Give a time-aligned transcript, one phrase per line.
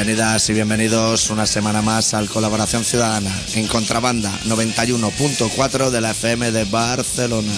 [0.00, 6.52] Bienvenidas y bienvenidos una semana más al Colaboración Ciudadana en Contrabanda 91.4 de la FM
[6.52, 7.52] de Barcelona.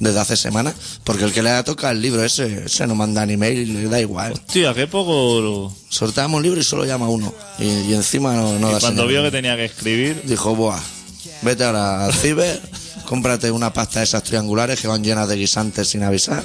[0.00, 0.74] Desde hace semanas.
[1.04, 3.66] Porque el que le ha tocado el libro ese, ese no manda ni mail y
[3.66, 4.38] le da igual.
[4.52, 5.40] Tío, qué poco.
[5.40, 7.32] lo- Sorteamos un libro y solo llama uno.
[7.58, 9.08] Y, y encima no, no Y da cuando señal.
[9.08, 10.80] vio que tenía que escribir, Dijo, buah,
[11.42, 12.60] vete ahora al ciber,
[13.06, 16.42] cómprate una pasta de esas triangulares que van llenas de guisantes sin avisar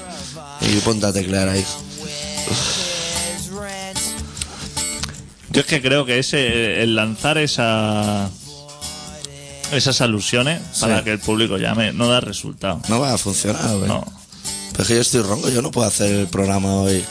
[0.62, 1.66] y ponte a teclear ahí.
[5.52, 8.30] yo es que creo que ese el lanzar esa
[9.72, 12.82] esas alusiones para que el público llame no da resultado.
[12.88, 13.88] No va a funcionar, güey.
[13.88, 14.06] No.
[14.72, 17.04] Pero es que yo estoy ronco, yo no puedo hacer el programa hoy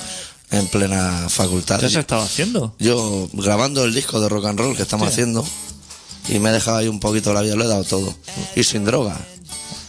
[0.50, 1.80] en plena facultad.
[1.80, 2.74] ¿Qué se estaba haciendo?
[2.78, 5.46] Yo grabando el disco de rock and roll que estamos haciendo
[6.28, 8.14] y me he dejado ahí un poquito la vida, lo he dado todo.
[8.56, 9.16] Y sin droga.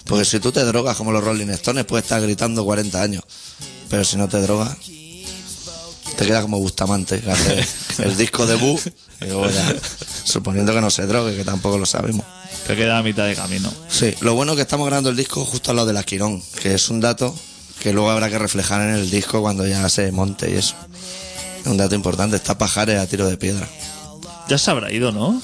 [0.05, 3.23] Porque si tú te drogas como los Rolling Stones puedes estar gritando 40 años.
[3.89, 4.75] Pero si no te drogas,
[6.19, 7.65] te queda como Bustamante, que hace
[8.03, 8.77] el disco debut.
[9.21, 9.75] Ya,
[10.25, 12.25] suponiendo que no se drogue, que tampoco lo sabemos.
[12.67, 13.71] Te queda a mitad de camino.
[13.87, 16.43] Sí, lo bueno es que estamos grabando el disco justo al lado de la Quirón,
[16.61, 17.33] que es un dato
[17.79, 20.75] que luego habrá que reflejar en el disco cuando ya se monte y eso.
[21.61, 23.69] Es un dato importante, está Pajares a tiro de piedra.
[24.49, 25.41] Ya se habrá ido, ¿no?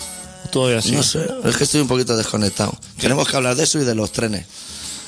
[0.52, 0.91] Todavía sí.
[0.91, 2.78] No sé, es que estoy un poquito desconectado.
[3.00, 4.46] Tenemos que hablar de eso y de los trenes.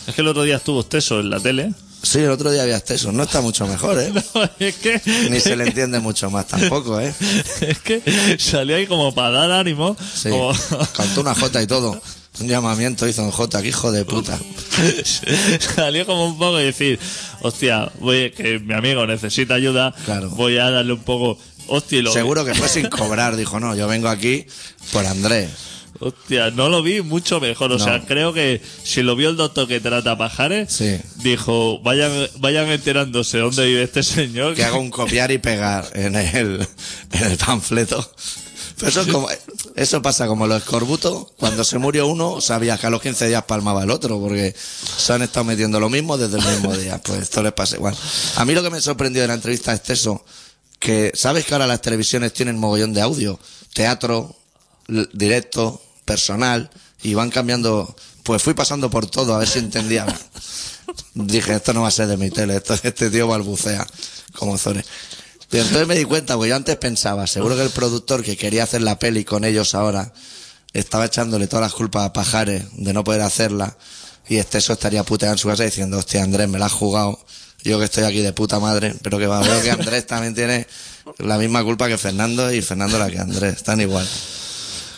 [0.08, 1.74] Es que el otro día estuvo Teso en la tele.
[2.02, 4.14] Sí, el otro día había eso, no está mucho mejor, ¿eh?
[4.36, 5.02] No, es que.
[5.30, 7.14] Ni se le entiende mucho más tampoco, ¿eh?
[7.62, 8.02] Es que
[8.40, 9.98] salió ahí como para dar ánimo.
[10.16, 10.54] Sí, como-
[10.96, 12.00] cantó una J y todo.
[12.40, 14.38] Un llamamiento hizo en J, que hijo de puta.
[15.76, 17.00] Salió como un poco y decir,
[17.42, 20.30] hostia, voy, que mi amigo necesita ayuda, Claro.
[20.30, 23.88] voy a darle un poco, hostia, lo Seguro que fue sin cobrar, dijo, no, yo
[23.88, 24.46] vengo aquí
[24.92, 25.50] por Andrés.
[26.00, 27.84] Hostia, no lo vi mucho mejor, o No.
[27.84, 30.98] sea, creo que si lo vio el doctor que trata pajares, Sí.
[31.18, 34.56] dijo, vayan, vayan enterándose dónde vive este señor.
[34.56, 36.68] que haga un copiar y pegar en el,
[37.12, 38.10] en el panfleto.
[38.78, 39.28] Pero eso, es como,
[39.76, 41.28] eso pasa como los escorbutos.
[41.38, 45.14] Cuando se murió uno, sabías que a los 15 días palmaba el otro, porque se
[45.14, 47.02] han estado metiendo lo mismo desde el mismo día.
[47.04, 47.96] Pues esto les pasa igual.
[48.36, 50.24] A mí lo que me sorprendió de la entrevista es eso,
[50.78, 53.40] que sabes que ahora las televisiones tienen mogollón de audio,
[53.74, 54.36] teatro,
[54.88, 56.72] l- directo, personal,
[57.04, 57.96] y van cambiando.
[58.24, 60.08] Pues fui pasando por todo a ver si entendía.
[61.14, 63.86] Dije, esto no va a ser de mi tele, esto, este tío balbucea
[64.34, 64.84] como Zore.
[65.52, 68.64] Y entonces me di cuenta, porque yo antes pensaba, seguro que el productor que quería
[68.64, 70.12] hacer la peli con ellos ahora
[70.74, 73.78] estaba echándole todas las culpas a Pajares de no poder hacerla
[74.30, 77.18] y este eso estaría puteado en su casa diciendo, hostia Andrés, me la has jugado,
[77.64, 80.68] yo que estoy aquí de puta madre, pero que va, veo que Andrés también tiene
[81.20, 84.08] la misma culpa que Fernando y Fernando la que Andrés, están igual.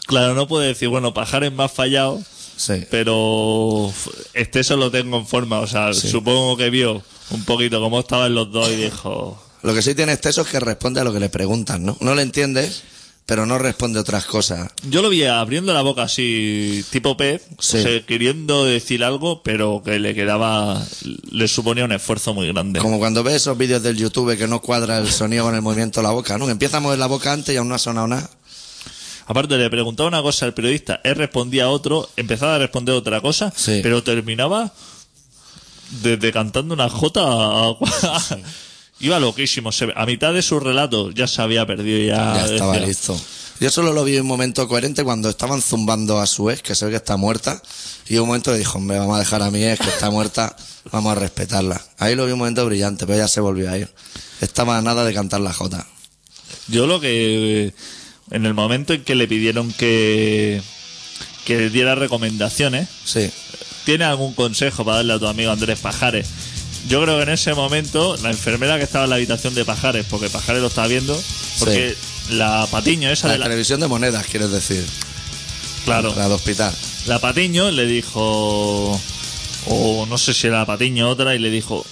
[0.09, 2.19] Claro, no puede decir, bueno, pajares más fallado,
[2.57, 2.83] Sí.
[2.89, 3.94] pero
[4.33, 6.09] este eso lo tengo en forma, o sea, Sí.
[6.09, 10.13] supongo que vio un poquito cómo estaban los dos y dijo, Lo que sí tiene
[10.13, 11.95] Esteso es que responde a lo que le preguntan, ¿no?
[12.00, 12.81] No le entiendes,
[13.27, 14.71] pero no responde otras cosas.
[14.89, 17.77] Yo lo vi abriendo la boca así, tipo pez, Sí.
[17.77, 20.83] o sea, queriendo decir algo, pero que le quedaba,
[21.29, 22.79] le suponía un esfuerzo muy grande.
[22.79, 26.00] Como cuando ves esos vídeos del YouTube que no cuadra el sonido con el movimiento
[26.00, 26.50] de la boca, ¿no?
[26.50, 28.29] Empieza a mover la boca antes y aún no ha sonado nada.
[29.29, 33.21] Aparte, le preguntaba una cosa al periodista, él respondía a otro, empezaba a responder otra
[33.21, 33.79] cosa, Sí.
[33.83, 34.73] pero terminaba
[36.01, 37.75] desde cantando una jota a...
[39.01, 39.71] Iba loquísimo.
[39.71, 41.99] Se- a mitad de su relato ya se había perdido.
[42.07, 43.21] Ya, Ya estaba decía, listo.
[43.61, 46.75] Yo solo lo vi en un momento coherente cuando estaban zumbando a su ex, que
[46.75, 47.61] se ve que está muerta,
[48.07, 50.55] y en un momento dijo, hombre, vamos a dejar a mi ex, que está muerta,
[50.91, 51.81] vamos a respetarla.
[51.97, 53.89] Ahí lo vi un momento brillante, pero ya se volvió a ir.
[54.41, 55.85] Estaba nada de cantar la jota.
[56.67, 57.73] Yo lo que...
[58.31, 60.61] En el momento en que le pidieron que...
[61.45, 63.31] Que diera recomendaciones, Sí,
[63.85, 66.27] ¿tiene algún consejo para darle a tu amigo Andrés Pajares?
[66.87, 70.05] Yo creo que en ese momento la enfermera que estaba en la habitación de Pajares,
[70.09, 71.19] porque Pajares lo estaba viendo,
[71.57, 71.95] porque
[72.29, 73.45] la Patiño esa la de la...
[73.45, 74.85] televisión de monedas, quieres decir,
[75.85, 76.73] Claro, la de hospital.
[77.07, 78.99] la Patiño le dijo,
[79.67, 81.83] o no sé si era la Patiño otra, y le dijo,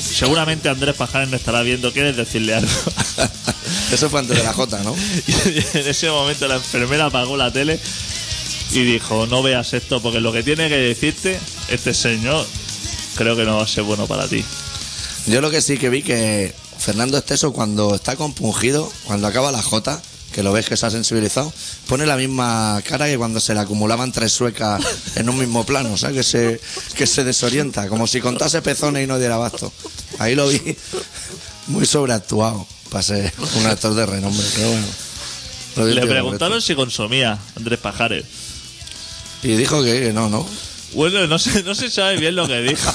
[0.00, 2.70] seguramente Andrés Pajares no estará viendo, ¿quieres decirle algo?
[3.92, 4.94] Eso fue antes de la jota, ¿no?
[5.26, 7.78] y en ese momento la enfermera apagó la tele
[8.72, 11.38] y dijo, no veas esto, porque lo que tiene que decirte
[11.68, 12.46] este señor
[13.16, 14.44] creo que no va a ser bueno para ti.
[15.26, 19.62] Yo lo que sí que vi que Fernando Esteso cuando está compungido, cuando acaba la
[19.62, 20.02] jota,
[20.34, 21.52] que lo ves que se ha sensibilizado,
[21.86, 24.82] pone la misma cara que cuando se le acumulaban tres suecas
[25.14, 26.60] en un mismo plano, o sea, que se,
[26.96, 29.72] que se desorienta, como si contase pezones y no diera abasto.
[30.18, 30.76] Ahí lo vi
[31.68, 34.86] muy sobreactuado para ser un actor de renombre, pero bueno.
[35.94, 38.24] Le preguntaron si consumía Andrés Pajares.
[39.42, 40.46] Y dijo que, no, no.
[40.94, 42.92] Bueno, no se, no se sabe bien lo que dijo.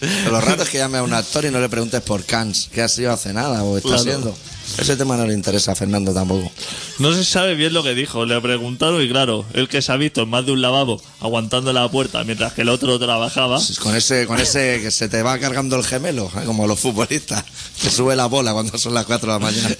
[0.00, 2.68] Pero lo raro es que llame a un actor y no le preguntes por Cans,
[2.72, 4.02] que ha sido hace nada o está Claro.
[4.02, 4.36] haciendo.
[4.78, 6.50] Ese tema no le interesa a Fernando tampoco.
[6.98, 8.26] No se sabe bien lo que dijo.
[8.26, 11.72] Le preguntaron y claro, el que se ha visto en más de un lavabo aguantando
[11.72, 13.60] la puerta mientras que el otro trabajaba.
[13.82, 16.44] Con ese, con ese que se te va cargando el gemelo, ¿eh?
[16.44, 17.44] como los futbolistas,
[17.80, 19.76] que sube la bola cuando son las 4 de la mañana.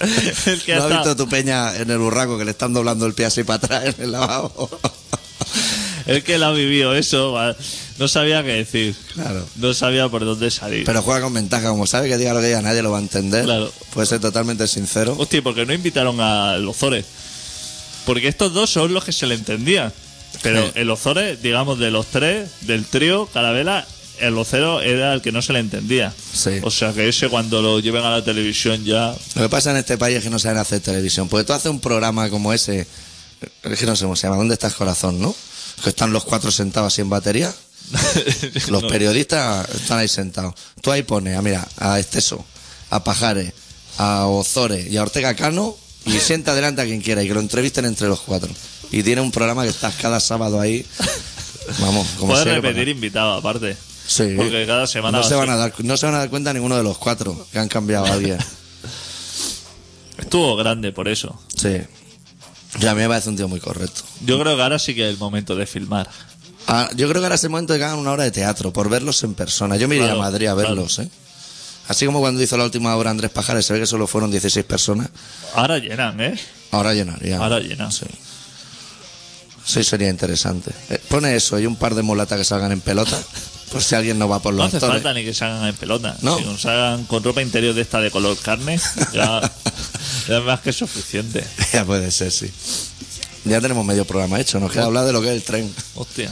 [0.46, 3.14] El que ¿No has visto tu peña en el burraco que le están doblando el
[3.14, 4.68] pie así para atrás en el lavabo?
[6.06, 7.36] El que lo ha vivido eso,
[7.98, 8.94] no sabía qué decir.
[9.14, 9.46] Claro.
[9.56, 10.84] No sabía por dónde salir.
[10.84, 13.02] Pero juega con ventaja, como sabe que diga lo que diga, nadie lo va a
[13.02, 13.44] entender.
[13.44, 13.72] Claro.
[13.92, 15.14] Puede ser totalmente sincero.
[15.18, 17.04] Hostia, ¿por qué no invitaron a Ozores?
[18.04, 19.92] Porque estos dos son los que se le entendían.
[20.42, 20.72] Pero Sí.
[20.76, 23.86] el Ozores, digamos, de los tres, del trío, Carabela,
[24.18, 26.12] el Ocero era el que no se le entendía.
[26.32, 26.50] Sí.
[26.62, 29.14] O sea que ese cuando lo lleven a la televisión ya...
[29.34, 31.28] Lo que pasa en este país es que no saben hacer televisión.
[31.28, 32.86] Porque tú haces un programa como ese,
[33.62, 35.34] es que no sé cómo se llama, ¿Dónde está el corazón, no?
[35.82, 37.52] Que están los cuatro sentados así en batería.
[38.68, 38.88] Los No.
[38.88, 40.54] periodistas están ahí sentados.
[40.80, 42.44] Tú ahí pones, a, mira, a Esteso,
[42.90, 43.52] a Pajares,
[43.98, 45.76] a Ozores y a Ortega Cano
[46.06, 48.50] y sienta adelante a quien quiera y que lo entrevisten entre los cuatro.
[48.90, 50.86] Y tiene un programa que estás cada sábado ahí.
[51.80, 53.76] Vamos, como Puedes repetir invitado aparte.
[54.06, 54.34] Sí.
[54.36, 55.18] Porque cada semana...
[55.18, 57.46] no se, van a dar, no se van a dar cuenta ninguno de los cuatro
[57.52, 58.38] que han cambiado a alguien.
[60.18, 61.40] Estuvo grande por eso.
[61.56, 61.78] Sí.
[62.80, 64.02] Y a mí me parece un tío muy correcto.
[64.24, 66.08] Yo creo que ahora sí que es el momento de filmar.
[66.66, 68.72] Ah, yo creo que ahora es el momento de que hagan una obra de teatro,
[68.72, 69.76] por verlos en persona.
[69.76, 71.08] Yo me iría Claro, a Madrid a verlos, ¿eh?
[71.88, 74.64] Así como cuando hizo la última obra Andrés Pajares, se ve que solo fueron 16
[74.64, 75.08] personas.
[75.54, 76.38] Ahora llenan, ¿eh?
[76.70, 77.38] Ahora llenaría.
[77.38, 77.90] Ahora llenan.
[77.92, 78.06] Sí.
[79.64, 80.70] Sí, sería interesante.
[80.90, 83.20] Eh, pone eso y un par de mulatas que salgan en pelota,
[83.72, 85.02] por si alguien no va por No los hace actores.
[85.02, 86.16] falta ni que se hagan en pelota.
[86.20, 86.38] No.
[86.38, 88.78] Si nos hagan con ropa interior de esta de color carne,
[89.12, 89.40] ya,
[90.28, 91.44] ya es más que suficiente.
[91.72, 92.50] ya puede ser, sí.
[93.44, 95.74] Ya tenemos medio programa hecho, nos queda hablar de lo que es el tren.
[95.96, 96.30] Hostia.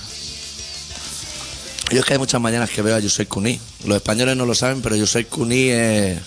[1.90, 3.58] Yo es que hay muchas mañanas que veo a Josep Cuní.
[3.84, 6.20] Los españoles no lo saben, pero Josep Cuní es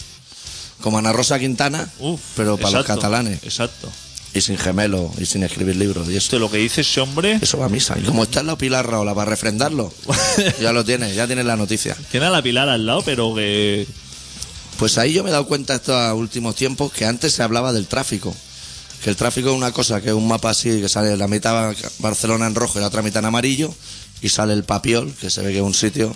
[0.81, 3.41] como Ana Rosa Quintana, Uf, pero para los exacto, catalanes.
[3.43, 3.89] Exacto.
[4.35, 6.09] Y sin gemelo, y sin escribir libros.
[6.09, 7.37] Y Esto lo que dice ese hombre.
[7.39, 7.95] eso va a misa.
[7.99, 9.93] Y como está en la Pilar Raola para refrendarlo,
[10.59, 11.95] ya lo tiene, ya tiene la noticia.
[12.09, 13.85] Tiene a la pilar al lado, pero que.
[14.77, 17.85] Pues ahí yo me he dado cuenta estos últimos tiempos que antes se hablaba del
[17.85, 18.35] tráfico.
[19.03, 21.75] Que el tráfico es una cosa, que es un mapa así, que sale la mitad
[21.99, 23.73] Barcelona en rojo y la otra mitad en amarillo,
[24.21, 26.15] y sale el Papiol, que se ve que es un sitio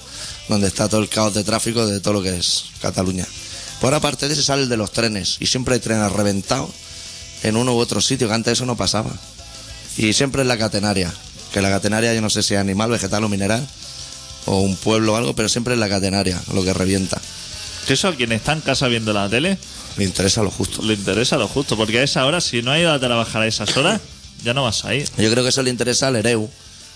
[0.50, 3.28] donde está todo el caos de tráfico de todo lo que es Cataluña.
[3.82, 6.70] Por aparte de ese sale el de los trenes, y siempre hay trenes reventados
[7.44, 9.12] en uno u otro sitio, que antes eso no pasaba.
[9.98, 11.12] Y siempre es la catenaria,
[11.54, 13.66] que la catenaria yo no sé si es animal, vegetal o mineral,
[14.46, 17.20] o un pueblo o algo, pero siempre es la catenaria lo que revienta.
[17.88, 19.58] que eso a quien está en casa viendo la tele
[19.98, 20.82] Me interesa lo justo.
[20.84, 21.76] le interesa lo justo.
[21.78, 24.00] Porque a esa hora, si no ha ido a trabajar a esas horas,
[24.44, 25.10] ya no vas a ir.
[25.18, 26.50] Yo creo que eso le interesa al Ereu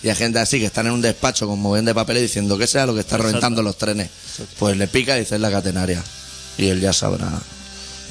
[0.03, 2.67] y a gente así que están en un despacho con movén de papeles diciendo que
[2.67, 3.27] sea lo que está Exacto.
[3.27, 4.09] reventando los trenes.
[4.59, 6.03] Pues le pica y dice es la catenaria.
[6.57, 7.27] Y él ya sabrá.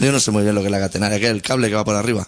[0.01, 1.75] Yo no sé muy bien lo que es la catenaria, que es el cable que
[1.75, 2.27] va por arriba.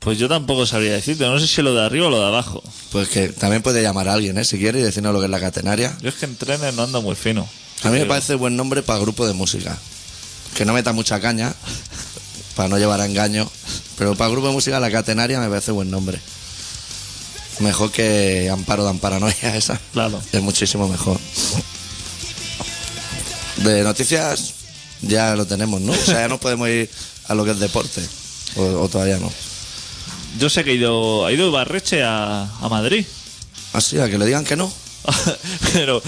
[0.00, 1.24] Pues yo tampoco sabría decirte.
[1.24, 2.62] No sé si lo de arriba o lo de abajo.
[2.92, 4.44] Pues que también puede llamar a alguien, ¿eh?
[4.44, 5.96] si quiere, y decirnos lo que es la catenaria.
[6.00, 7.46] Yo es que en trenes no ando muy fino.
[7.82, 9.76] A mí me parece buen nombre para grupo de música.
[10.54, 11.54] Que no meta mucha caña,
[12.54, 13.50] para no llevar a engaño,
[13.98, 16.18] Pero para grupo de música La Catenaria me parece buen nombre.
[17.60, 19.78] Mejor que Amparo dan Paranoia esa.
[19.92, 20.20] Claro.
[20.32, 21.18] Es muchísimo mejor.
[23.56, 24.54] De noticias
[25.02, 25.92] ya lo tenemos, ¿no?
[25.92, 26.88] O sea, ya no podemos ir
[27.28, 28.02] a lo que es deporte.
[28.56, 29.30] O, o todavía no.
[30.38, 33.04] Yo sé que ha ido, ha ido Ibarreche a, a Madrid.
[33.72, 34.72] Así, a que le digan que no.
[35.72, 36.02] Pero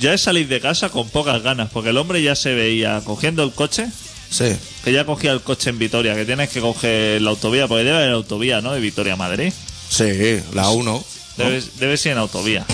[0.00, 3.42] ya es salir de casa con pocas ganas, porque el hombre ya se veía cogiendo
[3.42, 3.88] el coche,
[4.30, 4.54] Sí.
[4.84, 7.96] que ya cogía el coche en Vitoria, que tienes que coger la autovía, porque debe
[7.96, 8.72] haber autovía, ¿no?
[8.72, 9.52] De Vitoria a Madrid.
[9.88, 11.04] Sí, la 1.
[11.38, 12.66] Debe, debe ser en autovía.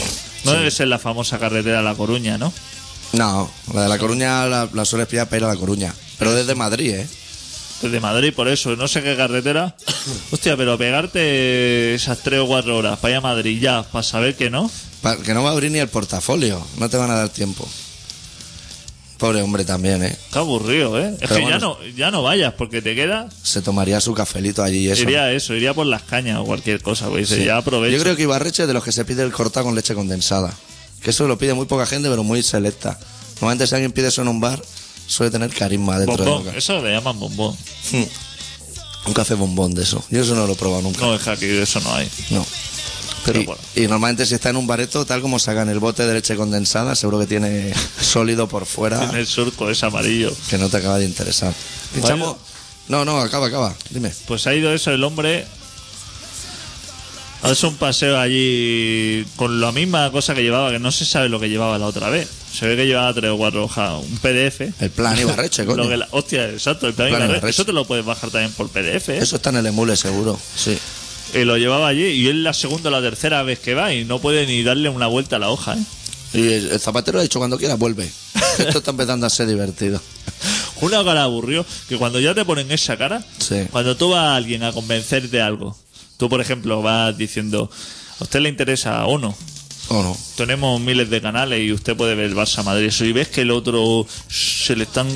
[0.44, 2.52] No debe ser la famosa carretera La Coruña, ¿no?
[3.16, 5.94] No, la de La Coruña la, la sueles pillar para ir a La Coruña.
[6.18, 7.08] Pero desde Madrid, ¿eh?
[7.82, 9.76] Desde Madrid, por eso, no sé qué carretera.
[10.30, 14.36] Hostia, pero pegarte esas tres o cuatro horas para ir a Madrid ya, para saber
[14.36, 14.70] que no.
[15.02, 16.64] Pa- que no va a abrir ni el portafolio.
[16.78, 17.68] No te van a dar tiempo.
[19.18, 20.16] Pobre hombre también, ¿eh?
[20.32, 21.10] Qué aburrido, ¿eh?
[21.20, 21.50] Es Pero que bueno.
[21.50, 23.32] ya, no, ya no vayas, porque te quedas.
[23.42, 25.02] Se tomaría su cafelito allí y eso.
[25.02, 27.96] Iría eso, iría por las cañas o cualquier cosa, pues dice, ya aprovecho.
[27.96, 30.52] Yo creo que Ibarreche es de los que se pide el cortado con leche condensada.
[31.04, 32.98] Que eso lo pide muy poca gente, pero muy selecta.
[33.36, 34.60] Normalmente si alguien pide eso en un bar,
[35.06, 36.58] suele tener carisma dentro bombón, del local.
[36.58, 37.56] eso le llaman bombón.
[39.06, 40.02] Un café bombón de eso.
[40.10, 41.00] Yo eso no lo he probado nunca.
[41.00, 42.08] No, es que aquí eso no hay.
[42.30, 42.44] No.
[43.26, 43.60] Pero y, bueno.
[43.74, 46.94] y normalmente si está en un bareto, tal como sacan el bote de leche condensada,
[46.94, 50.34] seguro que tiene sólido por fuera Tiene el surco ese amarillo.
[50.48, 51.52] que no te acaba de interesar.
[51.92, 52.36] Pinchamos...
[52.88, 53.74] No, no, acaba, acaba.
[53.90, 54.12] Dime.
[54.26, 55.46] Pues ha ido eso el hombre
[57.48, 61.38] darse un paseo allí con la misma cosa que llevaba, que no se sabe lo
[61.40, 62.28] que llevaba la otra vez.
[62.52, 64.60] Se ve que llevaba tres o cuatro hojas, un PDF.
[64.80, 65.82] El plan Ibarreche, coño.
[65.84, 67.48] Lo que la- hostia, exacto, el plan Plan Ibarreche.
[67.48, 69.08] Eso te lo puedes bajar también por PDF.
[69.10, 69.18] ¿eh?
[69.18, 70.38] Eso está en el emule, seguro.
[70.56, 70.78] Sí.
[71.34, 74.04] Y lo llevaba allí y es la segunda o la tercera vez que va y
[74.04, 75.74] no puede ni darle una vuelta a la hoja.
[75.74, 75.82] ¿eh?
[76.34, 78.04] Y el, el zapatero ha dicho cuando quiera vuelve.
[78.58, 80.00] Esto está empezando a ser divertido.
[80.80, 83.62] Una cara aburrió que cuando ya te ponen esa cara, Sí.
[83.70, 85.76] cuando tú vas a alguien a convencer de algo,
[86.16, 87.70] tú por ejemplo vas diciendo,
[88.20, 89.34] ¿a usted le interesa o no?
[89.88, 90.16] ¿O no?
[90.36, 93.42] Tenemos miles de canales y usted puede ver el Barça Madrid eso y ves que
[93.42, 95.06] el otro se le están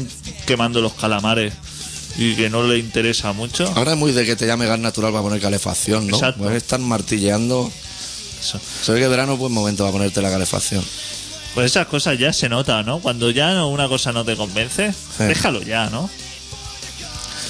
[0.46, 1.54] quemando los calamares
[2.18, 3.66] y que no le interesa mucho.
[3.76, 6.16] Ahora es muy de que te llame gas natural para poner calefacción, ¿no?
[6.16, 6.42] Exacto.
[6.42, 7.70] Pues están martilleando.
[8.40, 8.60] Eso.
[8.82, 10.84] Se ve que verano es buen momento para ponerte la calefacción.
[11.54, 12.98] Pues esas cosas ya se nota, ¿no?
[13.00, 15.24] Cuando ya una cosa no te convence, Sí.
[15.24, 16.10] déjalo ya, ¿no?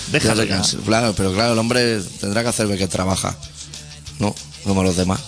[0.09, 0.57] Ya Déjalo ya.
[0.57, 0.77] cansa.
[0.85, 3.37] Claro, pero claro, el hombre tendrá que hacer ver que trabaja.
[4.19, 4.35] No,
[4.65, 5.21] como los demás.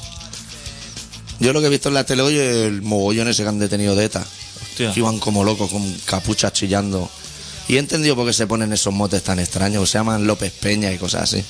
[1.39, 3.59] Yo lo que he visto en la tele hoy es el mogollón ese que han
[3.59, 4.25] detenido de ETA.
[4.63, 4.93] Hostia.
[4.93, 7.09] Que iban como locos con capuchas chillando.
[7.69, 9.89] Y he entendido por qué se ponen esos motes tan extraños.
[9.89, 11.43] Se llaman López Peña y cosas así.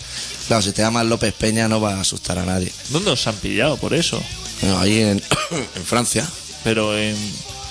[0.48, 2.70] Claro, si te llaman López Peña no va a asustar a nadie.
[2.90, 4.22] ¿Dónde os han pillado por eso?
[4.60, 5.22] Bueno, ahí en,
[5.76, 6.28] en Francia.
[6.62, 7.16] Pero en,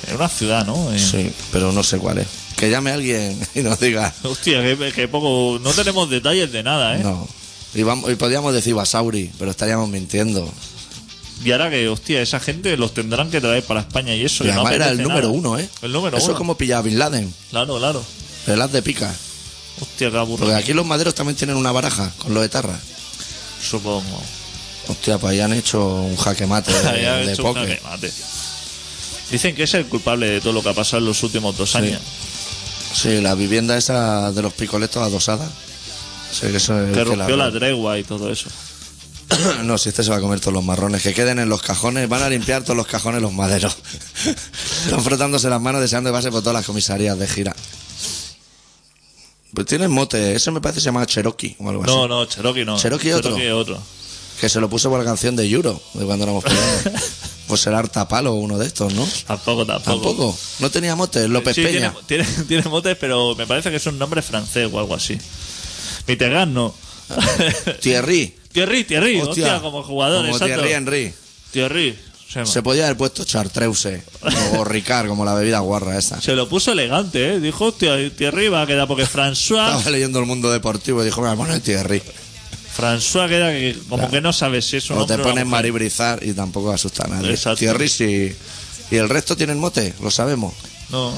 [0.08, 0.92] en una ciudad, ¿no?
[0.92, 2.28] En- Sí, pero no sé cuál es.
[2.60, 4.14] Que llame alguien y nos diga.
[4.24, 5.60] Hostia, que, que poco.
[5.62, 7.04] No tenemos detalles de nada, ¿eh?
[7.04, 7.28] No.
[7.74, 10.52] Y, vamos, y podríamos decir Basauri, pero estaríamos mintiendo.
[11.46, 14.44] Y ahora que, hostia, esa gente los tendrán que traer para España y eso.
[14.44, 15.70] Y y no era el número uno, ¿eh?
[15.82, 16.34] El número Eso uno.
[16.34, 17.34] es como pillar a Bin Laden.
[17.50, 18.04] Claro, claro.
[18.48, 19.14] El haz de pica.
[19.80, 20.48] Hostia, qué aburrido.
[20.48, 22.82] Porque aquí los maderos también tienen una baraja con los etarras.
[23.62, 24.22] Supongo.
[24.90, 28.12] Hostia, pues ahí han hecho un jaque mate de, de jaque mate.
[29.32, 31.76] Dicen que es el culpable de todo lo que ha pasado en los últimos dos
[31.76, 32.02] años.
[32.02, 32.19] Sí,
[33.22, 35.50] la vivienda esa de los picoletos adosada.
[36.32, 38.50] Sí, que eso es Que el que rompió la la- tregua y todo eso.
[39.64, 41.02] No, si este se va a comer todos los marrones.
[41.04, 42.10] Que queden en los cajones.
[42.10, 43.78] Van a limpiar todos los cajones los maderos.
[44.86, 47.56] Están frotándose las manos deseando que pase por todas las comisarías de gira.
[49.54, 50.36] Pues tienen mote.
[50.36, 51.92] Eso me parece que se llama Cherokee o algo así.
[51.92, 52.78] No, no, Cherokee no.
[52.78, 53.36] Cherokee otro.
[53.58, 53.82] otro.
[54.40, 57.02] Que se lo puso por la canción de Euro, de cuando éramos pequeños.
[57.48, 59.06] pues será Artapalo uno de estos, ¿no?
[59.28, 59.92] Tampoco, tampoco.
[59.92, 60.38] Tampoco.
[60.60, 61.94] No tenía mote, López Sí, Peña.
[62.08, 65.18] Tiene, tiene, tiene motes, pero me parece que es un nombre francés o algo así.
[66.08, 66.74] Mitterrand no.
[67.82, 68.36] Thierry.
[68.52, 70.56] Thierry, Thierry, hostia, como jugador, Como exacto.
[70.56, 71.14] Thierry Henry.
[71.52, 72.00] Thierry.
[72.32, 74.04] Se, Se podía haber puesto Chartreuse
[74.56, 76.22] o Ricard, como la bebida guarra esa.
[76.22, 77.40] se lo puso elegante, ¿eh?
[77.40, 79.66] Dijo, hostia, Thierry va a quedar porque François.
[79.78, 82.02] Estaba leyendo el mundo deportivo y dijo, me voy a poner Thierry.
[82.80, 85.46] François queda que como que no sabes si es un O te hombre pones.
[85.46, 87.32] Maribrizar y tampoco asusta a nadie.
[87.32, 87.60] Exacto.
[87.60, 88.36] Thierry sí.
[88.92, 89.94] ¿Y el resto tienen mote?
[90.02, 90.54] Lo sabemos.
[90.92, 91.14] No,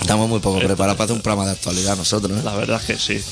[0.00, 2.38] Estamos muy poco Esto- preparados para hacer un programa de actualidad nosotros.
[2.38, 2.42] ¿eh?
[2.44, 3.22] la verdad es que sí.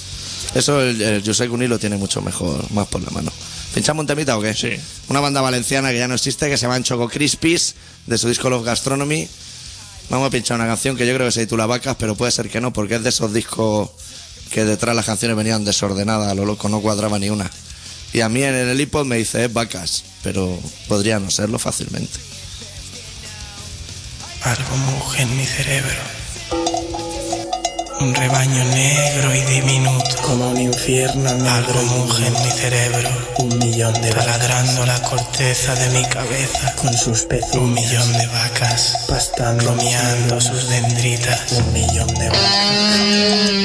[0.54, 3.32] Eso el, el José Cuní lo tiene mucho mejor, más por la mano.
[3.74, 4.54] ¿Pinchamos un temita o qué?
[4.54, 4.70] Sí.
[5.08, 7.74] Una banda valenciana que ya no existe, que se llama Choco Crispies,
[8.06, 9.28] de su disco Love Gastronomy.
[10.10, 12.48] Vamos a pinchar una canción que yo creo que se titula Vacas, pero puede ser
[12.50, 13.90] que no, porque es de esos discos
[14.50, 17.50] que detrás las canciones venían desordenadas, a lo loco, no cuadraba ni una.
[18.12, 22.19] Y a mí en el iPod me dice es Vacas, pero podría no serlo fácilmente.
[24.42, 26.19] Algo muge en mi cerebro.
[28.00, 30.16] Un rebaño negro y diminuto.
[30.23, 33.09] como un infierno negro Agruja en mi cerebro.
[33.38, 36.75] un millón de vacas Taladrando la corteza de mi cabeza.
[36.76, 38.97] con sus Un pezuñas millón de vacas.
[39.07, 41.52] pastando Rumiando sus dendritas.
[41.52, 43.61] un millón de vacas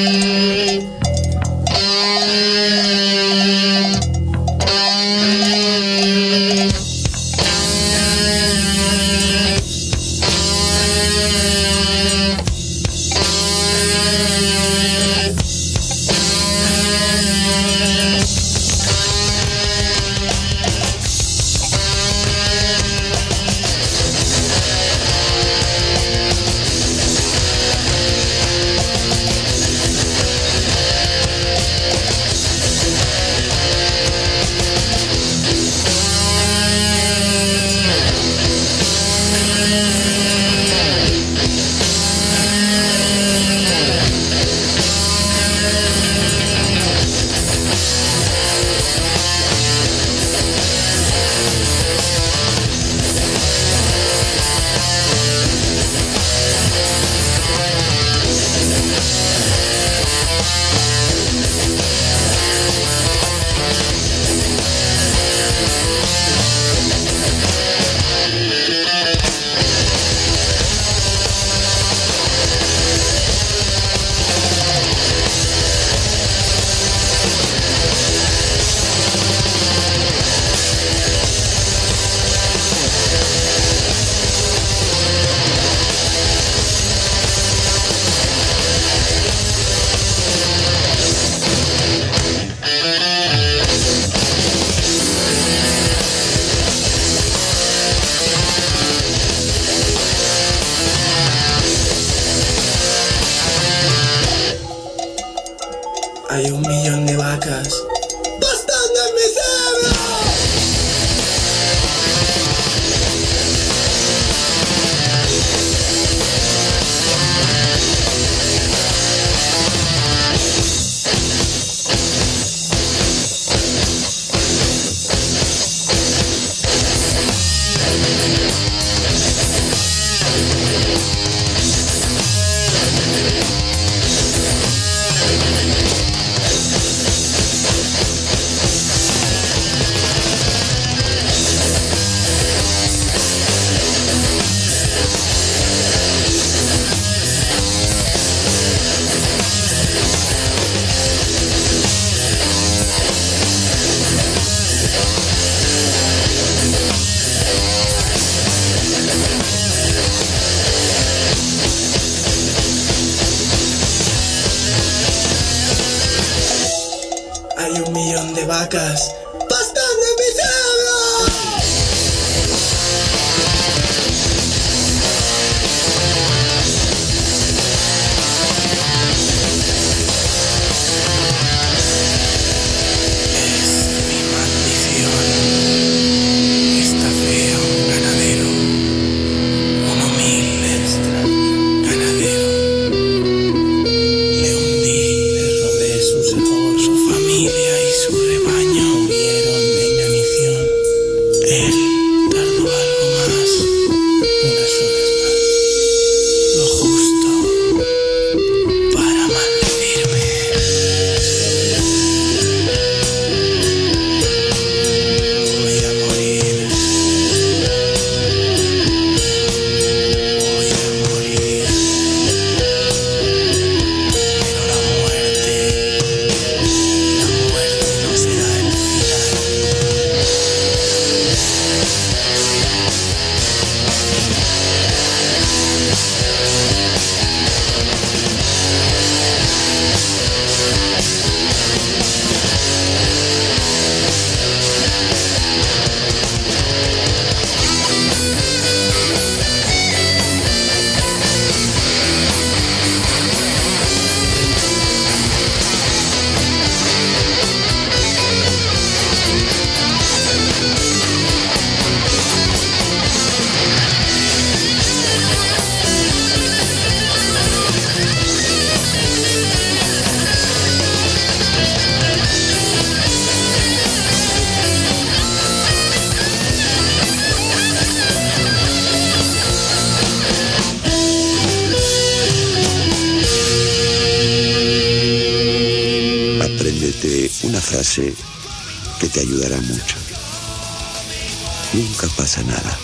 [291.73, 292.77] Nunca pasa nada.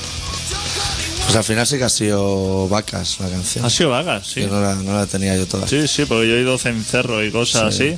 [1.25, 3.63] Pues al final sí que ha sido vacas la canción.
[3.65, 4.41] Ha sido vagas, sí.
[4.45, 5.67] No la, no la tenía yo toda.
[5.67, 7.89] Sí, sí, porque yo he ido cencerro y cosas Sí.
[7.89, 7.97] así.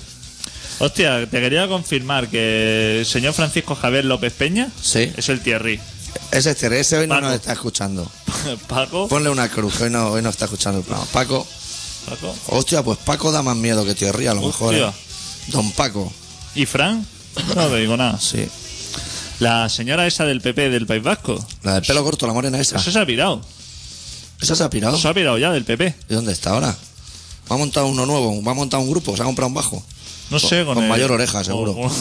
[0.80, 5.12] Hostia, te quería confirmar que el señor Francisco Javier López Peña Sí.
[5.16, 5.80] es el Thierry.
[6.32, 8.10] Ese Thierry, ese hoy no nos está escuchando.
[8.68, 11.10] Paco, Ponle una cruz, hoy no, hoy no está escuchando el programa.
[11.12, 11.48] Paco,
[12.10, 12.36] Paco.
[12.48, 14.74] hostia, pues Paco da más miedo que Thierry, a lo mejor.
[14.76, 14.90] Hostia.
[14.90, 15.52] ¿eh?
[15.52, 16.12] Don Paco,
[16.56, 17.06] ¿Y Fran?
[17.56, 18.20] No te digo nada.
[18.20, 18.48] sí.
[19.44, 21.46] La señora esa del PP del País Vasco.
[21.64, 22.78] La del pelo corto, la morena esa.
[22.78, 23.42] Eso se ha pirado.
[24.42, 24.98] ¿Esa se ha pirado?
[24.98, 25.96] Se ha pirado ya del PP.
[26.10, 26.76] ¿Y dónde está ahora?
[27.52, 29.84] Va a montar uno nuevo, va a montar un grupo, se ha comprado un bajo.
[30.30, 31.74] No Con- sé, con, con el- mayor oreja, seguro.
[31.74, 31.92] con-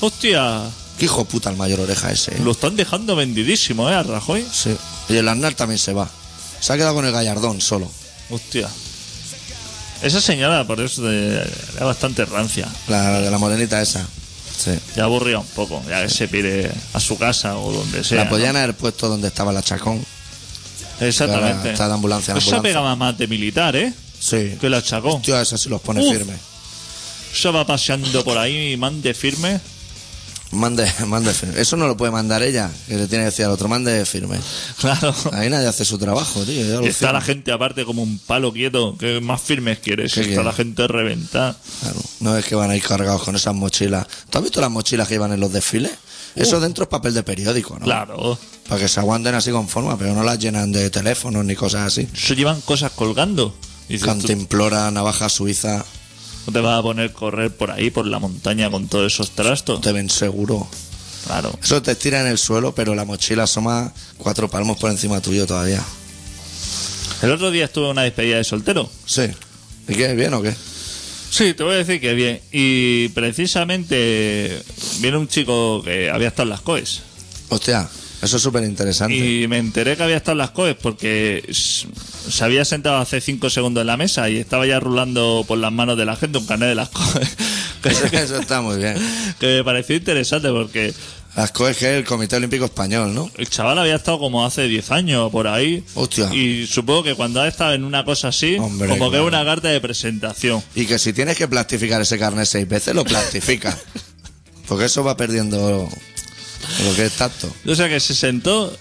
[0.00, 0.62] Hostia,
[0.98, 2.32] Qué hijo puta el mayor oreja ese.
[2.34, 2.38] ¿eh?
[2.42, 3.94] lo están dejando vendidísimo, ¿eh?
[3.94, 4.46] A Rajoy.
[4.52, 4.74] Sí.
[5.08, 6.08] Y el Aznar también se va.
[6.60, 7.90] Se ha quedado con el gallardón solo.
[8.30, 8.68] Hostia.
[10.02, 12.66] Esa señora, por eso, era bastante rancia.
[12.88, 14.06] La de la morenita esa.
[14.62, 14.72] Sí.
[14.96, 18.24] Ya aburría un poco, ya que se pide a su casa o donde sea.
[18.24, 18.58] la podían ¿no?
[18.58, 20.04] haber puesto donde estaba la Chacón.
[21.00, 21.70] Exactamente.
[21.72, 22.62] Está de ambulancia en Esa ambulancia.
[22.70, 23.92] pegaba más de militar, ¿eh?
[24.18, 24.56] Sí.
[24.60, 25.14] Que la chacó.
[25.14, 26.12] Hostia, esa sí los pone Uf.
[26.12, 26.34] firme.
[27.34, 29.60] Esa va paseando por ahí y mande firme.
[30.52, 31.60] Mande, mande firme.
[31.60, 34.38] Eso no lo puede mandar ella, que le tiene que decir al otro, mande firme.
[34.78, 35.14] Claro.
[35.32, 36.80] Ahí nadie hace su trabajo, tío.
[36.80, 37.12] está firme.
[37.12, 38.96] la gente aparte como un palo quieto.
[38.98, 40.12] que más firmes quieres?
[40.12, 40.44] ¿Qué Está quiere?
[40.44, 41.56] la gente reventada.
[41.82, 44.06] Claro, no es que van a ir cargados con esas mochilas.
[44.28, 45.92] ¿Tú has visto las mochilas que llevan en los desfiles?
[46.34, 47.84] Eso dentro es papel de periódico, ¿no?
[47.84, 48.38] Claro.
[48.68, 51.82] Para que se aguanten así con forma, pero no las llenan de teléfonos ni cosas
[51.88, 52.08] así.
[52.14, 53.54] Eso llevan cosas colgando.
[54.04, 55.84] Cantimplora, navaja suiza,
[56.46, 59.30] no te vas a poner a correr por ahí, por la montaña con todos esos
[59.30, 59.80] trastos.
[59.80, 60.68] te ven seguro.
[61.26, 61.56] Claro.
[61.62, 65.46] Eso te estira en el suelo, pero la mochila asoma cuatro palmos por encima tuyo
[65.46, 65.82] todavía.
[67.22, 68.90] El otro día estuve en una despedida de soltero.
[69.04, 69.24] Sí.
[69.88, 70.14] ¿Y qué?
[70.14, 70.54] ¿Bien o qué?
[71.30, 72.40] Sí, te voy a decir que bien.
[72.50, 74.62] Y precisamente
[75.00, 77.02] viene un chico que había estado en las COES.
[77.50, 77.88] Hostia,
[78.22, 79.14] eso es súper interesante.
[79.14, 81.44] Y me enteré que había estado en las COES porque
[82.30, 85.72] se había sentado hace cinco segundos en la mesa y estaba ya rulando por las
[85.72, 87.36] manos de la gente un carnet de las COES.
[88.12, 88.96] Eso, está muy bien.
[89.38, 90.92] que me pareció interesante porque
[91.36, 93.30] Las COES que es el Comité Olímpico Español, ¿no?
[93.36, 95.84] el chaval había estado como hace 10 años por ahí.
[95.94, 96.32] Hostia.
[96.34, 99.44] Y supongo que cuando ha estado en una cosa así, Hombre, como que es una
[99.44, 100.62] carta de presentación.
[100.74, 103.76] Y que si tienes que plastificar ese carnet seis veces, lo plastifica.
[104.68, 105.88] Porque eso va perdiendo
[106.84, 107.52] lo que es tacto.
[107.66, 108.76] O sea que se sentó,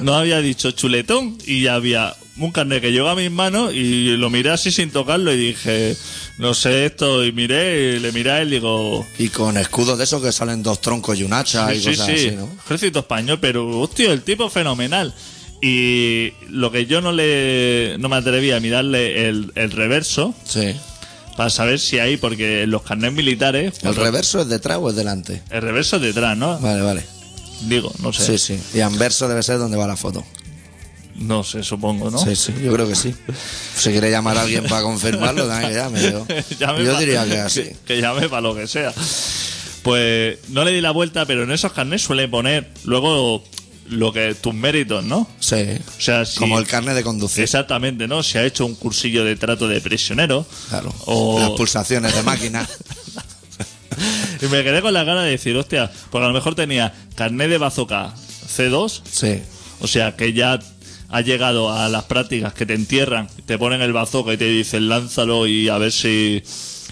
[0.00, 4.16] no había dicho chuletón y ya había un carnet que llegó a mis manos y
[4.16, 5.94] lo miré así sin tocarlo y dije,
[6.38, 9.98] no sé esto, y miré, y le miré a él y digo, Y con escudos
[9.98, 12.30] de esos que salen dos troncos y un hacha sí, y sí, cosas sí, así,
[12.36, 12.48] ¿no?
[12.64, 15.14] ejército español, pero hostia, el tipo fenomenal.
[15.64, 20.74] Y lo que yo no le no me atreví a mirarle el, el reverso Sí.
[21.36, 25.42] para saber si hay, porque los carnets militares, ¿El reverso es detrás o es delante?
[25.50, 26.58] el reverso es detrás, ¿no?
[26.58, 27.04] Vale, vale.
[27.68, 28.38] Digo, no sé.
[28.38, 28.78] Sí, sí.
[28.78, 30.24] Y anverso debe ser donde va la foto.
[31.16, 32.18] No sé, supongo, ¿no?
[32.18, 33.14] Sí, sí, yo creo que sí.
[33.76, 36.02] Si quiere llamar a alguien para confirmarlo, también que llame.
[36.02, 36.26] Yo,
[36.58, 37.62] Llame yo diría que así.
[37.62, 38.92] Que, que llame para lo que sea.
[39.82, 43.42] Pues no le di la vuelta, pero en esos carnets suele poner luego
[43.88, 45.28] lo que tus méritos, ¿no?
[45.40, 45.56] Sí.
[45.98, 47.42] O sea, si, Como el carnet de conducir.
[47.44, 48.22] Exactamente, ¿no?
[48.22, 50.46] Si ha hecho un cursillo de trato de prisionero.
[50.70, 50.94] Claro.
[51.06, 52.66] O- Las pulsaciones de máquina.
[54.40, 57.48] Y me quedé con la gana de decir, hostia, porque a lo mejor tenía carnet
[57.50, 58.12] de bazooka
[58.56, 59.40] C2, Sí.
[59.80, 60.58] o sea que ya
[61.12, 64.88] ha llegado a las prácticas que te entierran, te ponen el bazooka y te dicen
[64.88, 66.42] lánzalo y a ver si.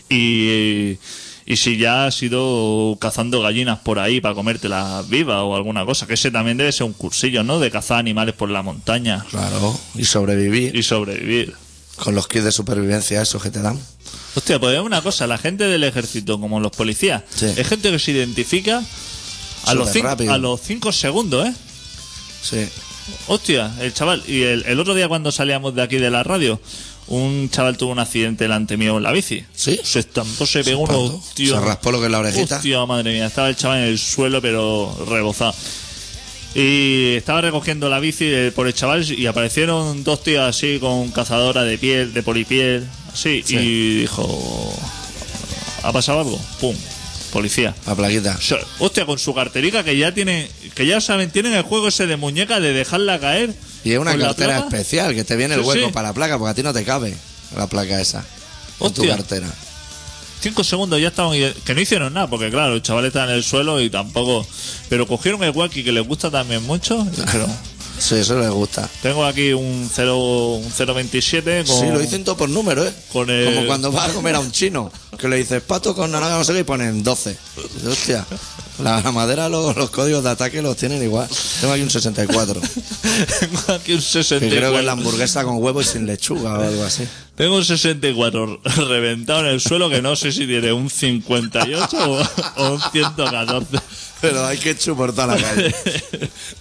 [0.09, 0.99] Y,
[1.47, 6.07] y si ya has ido cazando gallinas por ahí para comértelas vivas o alguna cosa,
[6.07, 7.59] que ese también debe ser un cursillo, ¿no?
[7.59, 9.79] De cazar animales por la montaña Claro.
[9.97, 10.77] Y sobrevivir.
[10.77, 11.55] y sobrevivir.
[11.97, 13.79] Con los kits de supervivencia esos que te dan.
[14.35, 17.47] Hostia, pues es una cosa, la gente del ejército, como los policías, Sí.
[17.57, 18.83] es gente que se identifica
[19.67, 20.33] a los, cinco, rápido.
[20.33, 21.55] a los cinco segundos, ¿eh?
[22.43, 22.67] Sí.
[23.27, 24.23] Hostia, el chaval.
[24.27, 26.61] Y el, el otro día cuando salíamos de aquí de la radio,
[27.09, 29.45] un chaval tuvo un accidente delante mío en la bici.
[29.55, 29.81] ¿Sí?
[29.83, 31.59] Se estampó, se pegó unos tíos.
[31.59, 32.57] Se raspó lo que es la orejita.
[32.57, 35.55] Hostia, madre mía, estaba el chaval en el suelo, pero rebozado.
[36.55, 41.11] Y estaba recogiendo la bici eh, por el chaval y aparecieron dos tíos así con
[41.13, 43.43] cazadora de piel, de polipiel, así.
[43.45, 43.57] Sí.
[43.57, 44.75] Y dijo:
[45.85, 46.41] ¿Ha pasado algo?
[46.61, 46.75] ¡Pum!
[47.33, 47.75] Policía.
[47.87, 48.37] La plaquita.
[48.39, 51.89] O sea, hostia, con su carterica que ya tienen, que ya saben, tienen el juego
[51.89, 53.55] ese de muñeca de dejarla caer.
[53.85, 55.93] Y es una con cartera especial que te viene el Sí, hueco sí.
[55.93, 57.15] para la placa, porque a ti no te cabe
[57.57, 58.25] la placa esa.
[58.81, 59.47] En tu cartera.
[60.41, 61.33] Cinco segundos ya estaban.
[61.65, 64.47] Que no hicieron nada, porque claro, el chaval está en el suelo y tampoco.
[64.89, 67.05] Pero cogieron el walkie que les gusta también mucho.
[67.05, 67.51] dijeron,
[68.01, 68.89] Sí, eso les gusta.
[69.03, 70.17] tengo aquí un 0,
[70.57, 71.79] un 027 con.
[71.79, 72.93] Sí, lo dicen todo por número, ¿eh?
[73.13, 74.91] con el- Como cuando vas a comer a un chino.
[75.19, 77.37] que le dices pato con naranja, no sé qué, y ponen 12.
[77.75, 78.27] Dices, Hostia,
[78.83, 81.29] la, la madera, los, los códigos de ataque los tienen igual.
[81.61, 82.61] Tengo aquí un 64.
[83.41, 84.49] Tengo aquí un Que 64.
[84.59, 87.07] creo que es la hamburguesa con huevo y sin lechuga o algo así.
[87.37, 92.23] Tengo un 64 reventado en el suelo que no sé si tiene un 58 o,
[92.63, 93.79] o un 114.
[94.23, 94.59] Pero hay
[94.97, 95.75] por toda la calle.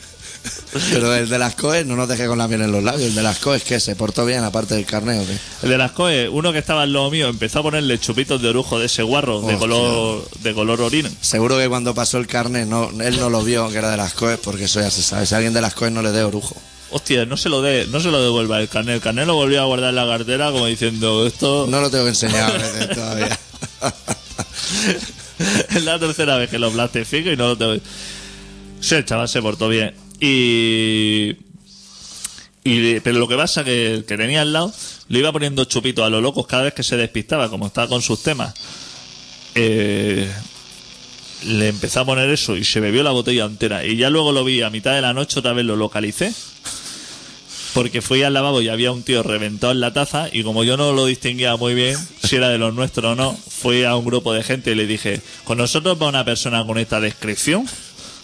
[0.92, 3.10] Pero el de las coes no nos deje con la miel en los labios.
[3.10, 5.26] El de las coes que se portó bien aparte del carneo.
[5.26, 5.38] ¿qué?
[5.64, 8.50] El de las COE, uno que estaba al lado mío, empezó a ponerle chupitos de
[8.50, 9.58] orujo de ese guarro de Hostia.
[9.58, 11.10] color de color orina.
[11.22, 14.14] Seguro que cuando pasó el carnet no, él no lo vio que era de las
[14.14, 15.26] coes porque eso ya se sabe.
[15.26, 16.56] Si alguien de las coes no le dé orujo.
[16.92, 18.96] Hostia, no se lo dé, no se lo devuelva el carnet.
[18.96, 22.04] El carnet lo volvió a guardar en la cartera como diciendo esto No lo tengo
[22.04, 23.40] que enseñar a veces todavía.
[25.70, 27.74] es la tercera vez que lo plastifico y no lo tengo.
[28.82, 29.94] Sí, el chaval se portó bien.
[30.20, 31.38] Y.
[32.64, 34.74] y pero lo que pasa que el que tenía al lado
[35.08, 38.02] le iba poniendo chupitos a los locos cada vez que se despistaba, como estaba con
[38.02, 38.54] sus temas.
[39.56, 40.30] Eh,
[41.46, 43.86] le empezó a poner eso y se bebió la botella entera.
[43.86, 46.34] Y ya luego lo vi a mitad de la noche, otra vez lo localicé.
[47.74, 50.76] Porque fui al lavabo y había un tío reventado en la taza y como yo
[50.76, 54.06] no lo distinguía muy bien si era de los nuestros o no, fui a un
[54.06, 57.68] grupo de gente y le dije, con nosotros va una persona con esta descripción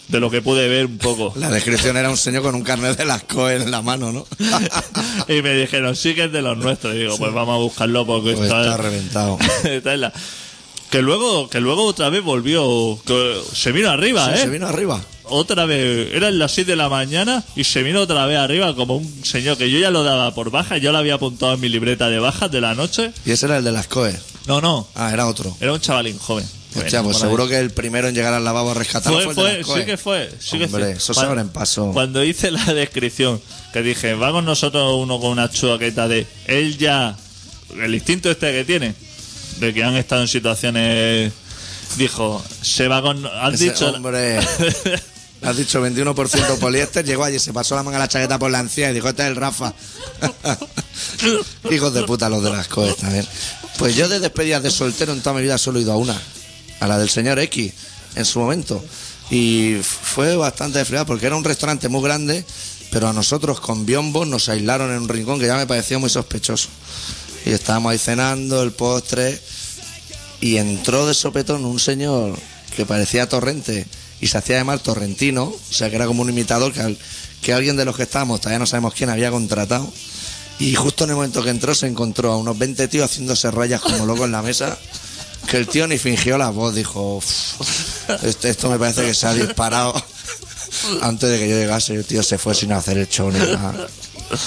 [0.08, 1.34] de lo que pude ver un poco.
[1.36, 4.26] La descripción era un señor con un carnet de las coes en la mano, ¿no?
[5.28, 6.96] y me dijeron, sí que es de los nuestros.
[6.96, 9.38] Y digo, pues vamos a buscarlo porque Pues está, está reventado.
[9.64, 10.14] está en la...
[10.92, 14.38] Que luego, que luego otra vez volvió, que se vino arriba, ¿eh?
[14.38, 15.02] Se vino arriba.
[15.24, 18.98] Otra vez, eran las 6 de la mañana y se vino otra vez arriba como
[18.98, 21.68] un señor que yo ya lo daba por baja, yo lo había apuntado en mi
[21.70, 23.12] libreta de bajas de la noche.
[23.26, 24.16] Y ese era el de las coes.
[24.46, 25.58] No, no, Ah, era otro.
[25.60, 26.46] era un chavalín joven.
[26.76, 27.22] Hostia, pues ahí.
[27.24, 29.80] seguro que el primero en llegar al lavabo a rescatarlo Fue, fue, el de fue,
[29.80, 30.30] sí que fue.
[30.40, 30.92] Sí que Hombre, fue.
[30.94, 31.92] eso se Cuando- abren paso.
[31.94, 33.42] Cuando hice la descripción,
[33.74, 37.16] que dije, va con nosotros uno con una chuaqueta de él ya,
[37.82, 38.94] el instinto este que tiene,
[39.60, 41.32] de que han estado en situaciones,
[41.98, 43.26] dijo, se va con.
[43.26, 43.90] Has Ese dicho.
[43.92, 44.38] hombre,
[45.42, 48.60] has dicho 21% poliéster, llegó allí, se pasó la manga a la chaqueta por la
[48.60, 49.74] encía y dijo, este es el Rafa.
[51.72, 53.26] Hijos de puta los de las coes también.
[53.78, 56.20] Pues yo de despedidas de soltero en toda mi vida solo he ido a una,
[56.80, 57.74] a la del señor X,
[58.16, 58.84] en su momento.
[59.30, 62.46] Y fue bastante desfriada porque era un restaurante muy grande,
[62.92, 66.10] pero a nosotros con biombo nos aislaron en un rincón que ya me pareció muy
[66.10, 66.70] sospechoso.
[67.46, 69.40] Y estábamos ahí cenando, el postre,
[70.42, 72.38] y entró de sopetón un señor
[72.76, 73.86] que parecía torrente
[74.22, 76.98] y se hacía llamar torrentino, o sea que era como un imitador que,
[77.42, 79.92] que alguien de los que estábamos, todavía no sabemos quién, había contratado.
[80.58, 83.82] Y justo en el momento que entró se encontró a unos 20 tíos haciéndose rayas
[83.82, 84.78] como locos en la mesa,
[85.50, 89.28] que el tío ni fingió la voz, dijo, "Uf, este- esto me parece que se
[89.28, 89.94] ha disparado
[91.02, 93.40] antes de que yo llegase y el tío se fue sin hacer el show ni
[93.40, 93.88] nada.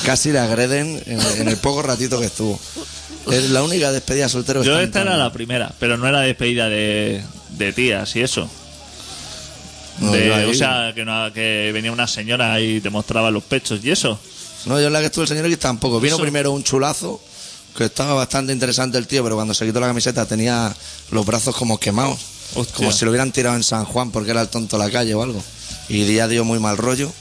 [0.04, 2.58] Casi le agreden en, en el poco ratito que estuvo.
[3.30, 6.68] Es la única despedida soltero que Yo esta era la primera, pero no era despedida
[6.68, 8.48] de, de tías y eso.
[10.00, 13.80] No, De- o sea, que, no- que venía una señora y te mostraba los pechos
[13.84, 14.18] y eso.
[14.66, 16.00] No, yo en la que estuve el señor X tampoco.
[16.00, 17.20] Vino Eso- primero un chulazo,
[17.78, 20.74] que estaba bastante interesante el tío, pero cuando se quitó la camiseta tenía
[21.12, 22.18] los brazos como quemados.
[22.56, 22.74] Hostia.
[22.74, 25.14] Como si lo hubieran tirado en San Juan porque era el tonto de la calle
[25.14, 25.40] o algo.
[25.88, 27.12] Y ya dio muy mal rollo.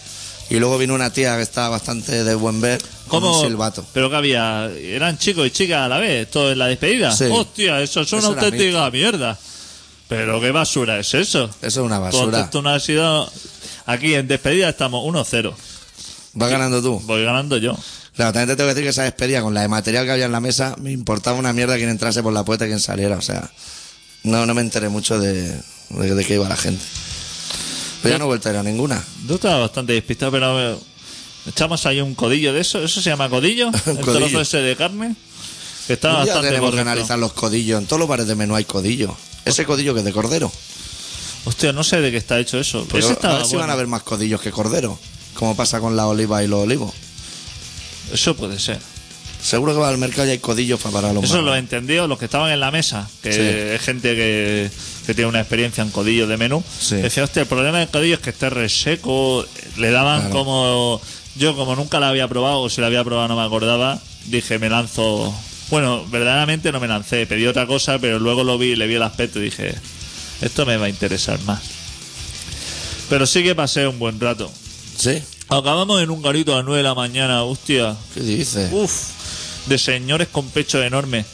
[0.49, 3.41] Y luego vino una tía que estaba bastante de buen ver, con ¿Cómo?
[3.41, 3.85] un silbato.
[3.93, 7.11] Pero que había, eran chicos y chicas a la vez, todo en la despedida.
[7.11, 7.25] Sí.
[7.29, 9.37] Hostia, eso es una Eso auténtica mierda.
[10.07, 11.49] Pero qué basura es eso.
[11.61, 12.41] Eso es una basura.
[12.41, 13.29] esto no ha sido.
[13.85, 15.53] Aquí en despedida estamos 1-0.
[16.33, 16.99] Vas ganando tú.
[17.05, 17.77] Voy ganando yo.
[18.17, 20.25] Claro, también te tengo que decir que esa despedida con la de material que había
[20.25, 23.15] en la mesa, me importaba una mierda quién entrase por la puerta y quién saliera.
[23.15, 23.51] O sea,
[24.23, 25.55] no, no me enteré mucho de,
[25.89, 26.83] de, de qué iba la gente.
[28.01, 29.03] Pero ya no he vuelto a ir a ninguna.
[29.27, 30.81] Tú estabas bastante despistado, pero
[31.45, 32.83] echamos ahí un codillo de eso.
[32.83, 33.67] ¿Eso se llama codillo?
[33.85, 34.27] El codillo.
[34.27, 35.15] trozo ese de carne.
[35.85, 37.79] Que estaba Un día bastante tenemos que analizar los codillos.
[37.79, 39.15] En todos los bares de menú hay codillo.
[39.45, 40.51] Ese codillo que es de cordero.
[41.45, 42.79] Hostia, no sé de qué está hecho eso.
[42.79, 44.97] Pero Pero ese a estaba ver si van a haber más codillos que cordero.
[45.35, 46.91] Como pasa con la oliva y los olivos.
[48.13, 48.79] Eso puede ser.
[49.41, 52.17] Seguro que va al mercado y hay codillos para, para los Eso lo entendido los
[52.17, 53.39] que estaban en la mesa, que Sí.
[53.75, 54.69] es gente que,
[55.05, 56.63] que tiene una experiencia en codillo de menú.
[56.79, 56.95] Sí.
[56.95, 59.45] Decía, hostia, el problema del codillo es que esté reseco.
[59.77, 60.33] Le daban Claro.
[60.35, 61.01] como.
[61.35, 64.57] Yo, como nunca la había probado, o si la había probado no me acordaba, dije,
[64.57, 65.33] me lanzo.
[65.69, 69.03] Bueno, verdaderamente no me lancé, pedí otra cosa, pero luego lo vi, le vi el
[69.03, 69.75] aspecto y dije,
[70.41, 71.61] esto me va a interesar más.
[73.09, 74.51] Pero sí que pasé un buen rato.
[74.97, 75.21] ¿Sí?
[75.49, 77.95] Acabamos en un garito a las 9 de la mañana, hostia.
[78.13, 78.69] ¿Qué dices?
[78.73, 78.91] Uf,
[79.67, 81.25] de señores con pecho enorme.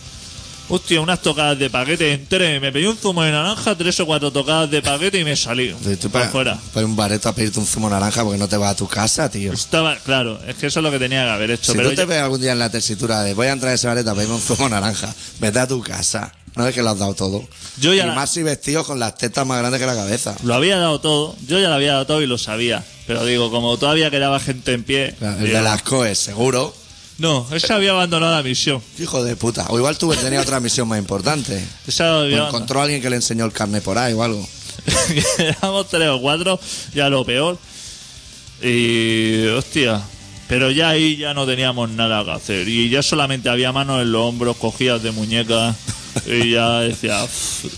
[0.70, 4.32] Hostia, unas tocadas de paquete entré, me pedí un zumo de naranja, tres o cuatro
[4.32, 5.76] tocadas de paquete y me salí.
[5.86, 6.60] Y tú para para, afuera.
[6.74, 9.30] para un bareto a pedirte un zumo naranja porque no te vas a tu casa,
[9.30, 9.52] tío.
[9.52, 11.72] Estaba, claro, es que eso es lo que tenía que haber hecho.
[11.72, 13.76] Si pero tú te ves algún día en la tesitura de voy a entrar a
[13.76, 16.32] ese bareto a pedirme un zumo naranja, vete a tu casa.
[16.56, 17.44] No es que lo has dado todo.
[17.80, 20.36] Yo ya y la- más si vestido con las tetas más grandes que la cabeza.
[20.44, 22.84] Lo había dado todo, yo ya lo había dado todo y lo sabía.
[23.08, 25.16] Pero digo, como todavía quedaba gente en pie.
[25.20, 26.74] El digo, de las coes, seguro.
[27.18, 28.82] No, ese había abandonado la misión.
[28.98, 29.68] Hijo de puta.
[29.70, 31.64] O igual tú tenía otra misión más importante.
[31.88, 34.48] O había encontró a alguien que le enseñó el carne por ahí o algo.
[35.38, 36.60] Éramos tres o cuatro,
[36.94, 37.58] ya lo peor.
[38.62, 39.46] Y.
[39.48, 40.02] hostia.
[40.48, 42.68] Pero ya ahí ya no teníamos nada que hacer.
[42.68, 45.76] Y ya solamente había manos en los hombros, cogidas de muñecas.
[46.26, 47.26] Y ya decía.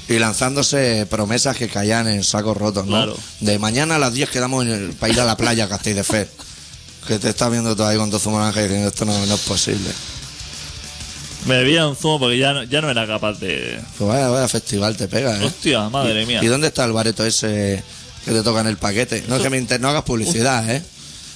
[0.10, 2.92] Y lanzándose promesas que caían en sacos rotos, ¿no?
[2.98, 3.18] Claro.
[3.40, 6.04] De mañana a las 10 quedamos en el- para ir a la playa, Castell de
[6.04, 6.30] Fer.
[7.08, 9.42] Que te estás viendo todo ahí con tu zumo naranja diciendo esto no, no es
[9.42, 9.90] posible.
[11.46, 13.80] Me bebía un zumo porque ya no, ya no era capaz de.
[13.98, 15.46] Pues vaya, vaya festival te pega, ¿eh?
[15.46, 16.44] Hostia, madre mía.
[16.44, 17.84] ¿Y dónde está el bareto ese
[18.26, 19.24] que te toca en el paquete?
[19.28, 20.82] No, es que me inter- no hagas publicidad, ¿eh?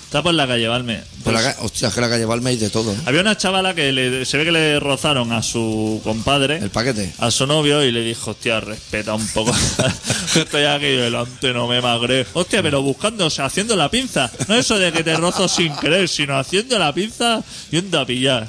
[0.10, 0.66] Está por la calle.
[0.66, 2.98] Por la Pues, ca- hostia, es que la calle Valme hay de todo, ¿eh?
[3.06, 6.58] había una chavala que le- se ve que le rozaron a su compadre.
[6.58, 7.14] El paquete.
[7.20, 9.54] a su novio y le dijo, hostia, respeta un poco.
[10.36, 12.26] Estoy aquí delante, no me magre.
[12.34, 14.32] Hostia, pero buscando, o sea, haciendo la pinza.
[14.48, 18.48] No eso de que te rozo sin querer, sino haciendo la pinza yendo a pillar.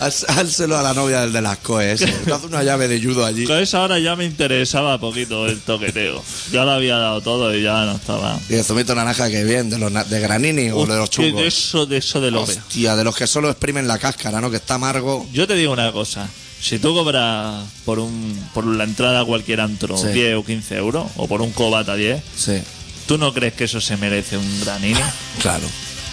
[0.00, 2.02] Házelo a la novia del de las coes.
[2.32, 3.44] Haz una llave de judo allí.
[3.46, 6.22] Con eso ahora ya me interesaba poquito el toqueteo.
[6.52, 8.38] Ya lo había dado todo y ya no estaba.
[8.48, 11.40] Y el zumito naranja que bien, de los na- de granini o de los chungos.
[11.42, 12.56] de eso, de eso de lo veo.
[12.56, 14.50] Hostia, de los que solo exprimen la cáscara, ¿no?
[14.50, 15.26] Que está amargo.
[15.32, 16.28] Yo te digo una cosa.
[16.60, 20.08] Si tú cobras por un por la entrada a cualquier antro Sí.
[20.08, 22.60] 10 o 15 euros, o por un cobata 10, Sí,
[23.06, 24.98] ¿tú no crees que eso se merece un granini?
[25.40, 25.66] claro.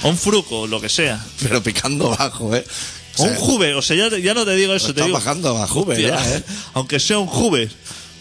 [0.04, 1.24] O un fruco, lo que sea.
[1.42, 2.64] Pero picando bajo, ¿eh?
[3.18, 5.18] O sea, un juve, o sea, ya, ya no te digo eso, te Estás digo.
[5.18, 6.44] bajando a Juve hostia, ya, ¿eh?
[6.74, 7.70] Aunque sea un juve.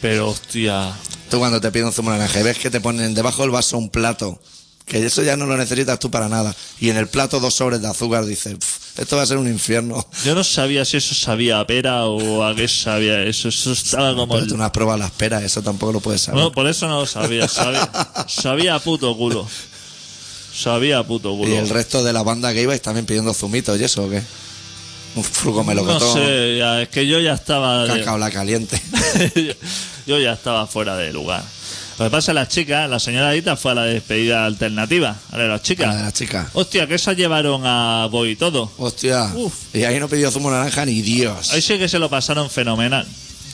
[0.01, 0.93] Pero, hostia.
[1.31, 3.77] Tú cuando te piden un zumo naranja y ves que te ponen debajo del vaso
[3.79, 4.41] un plato,
[4.85, 7.81] que eso ya no lo necesitas tú para nada, y en el plato dos sobres
[7.81, 10.07] de azúcar, dices, "Pf, esto va a ser un infierno.
[10.25, 13.49] Yo no sabía si eso sabía a pera o a qué sabía eso.
[13.49, 14.29] Eso estaba como.
[14.35, 16.41] Pero el- tú no has probado las peras, eso tampoco lo puedes saber.
[16.41, 17.49] No, por eso no lo sabía.
[17.49, 17.91] Sabía,
[18.29, 19.49] sabía puto culo.
[20.55, 21.51] Sabía puto culo.
[21.51, 24.23] y el resto de la banda que ibais también pidiendo zumitos y eso, ¿o qué?
[25.17, 27.85] Un fruco no melocotón, sé, ya, es que yo ya estaba.
[27.85, 28.81] de- cacao la caliente.
[30.07, 31.43] yo ya estaba fuera de lugar.
[31.99, 35.17] Lo que pasa es que las chicas, la señora Dita fue a la despedida alternativa.
[35.31, 35.95] A ver, las chicas.
[35.95, 36.51] A la chica.
[36.53, 38.73] Hostia, que esas llevaron a Boy y todo.
[38.79, 39.31] Hostia.
[39.35, 39.55] Uf.
[39.73, 41.53] Y ahí no pidió zumo naranja ni Dios.
[41.53, 43.07] Ahí sí que se lo pasaron fenomenal.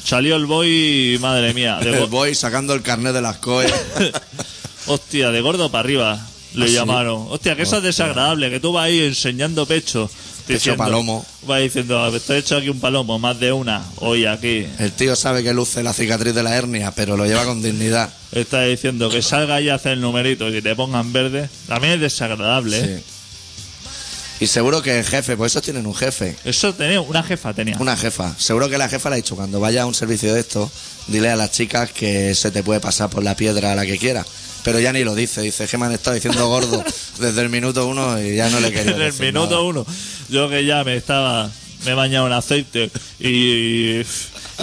[0.02, 3.70] Salió el boy, madre mía, de El boy sacando el carnet de las coes.
[4.86, 6.74] hostia, de gordo para arriba le ¿Ah, sí?
[6.74, 7.26] llamaron.
[7.28, 10.10] Hostia, que eso es desagradable, que tú vas ahí enseñando pecho.
[10.54, 11.24] Pecho palomo.
[11.48, 14.66] Va diciendo, estoy hecho aquí un palomo, más de una, hoy aquí.
[14.78, 18.12] El tío sabe que luce la cicatriz de la hernia, pero lo lleva con dignidad.
[18.32, 21.48] Está diciendo que salga y hace el numerito y que te pongan verde.
[21.66, 22.98] También es desagradable, ¿eh?
[22.98, 24.44] Sí.
[24.44, 27.76] Y seguro que el jefe, pues esos tienen un jefe, Eso tenía, una jefa tenía.
[27.78, 28.34] una jefa.
[28.38, 30.70] Seguro que la jefa le ha dicho, cuando vaya a un servicio de esto,
[31.08, 33.98] dile a las chicas que se te puede pasar por la piedra a la que
[33.98, 34.24] quiera.
[34.62, 36.84] Pero ya ni lo dice, dice que me han estado diciendo gordo
[37.18, 39.60] desde el minuto uno y ya no le quería en el minuto nada.
[39.62, 39.86] uno.
[40.28, 41.50] Yo que ya me estaba,
[41.84, 44.00] me he bañado en aceite y,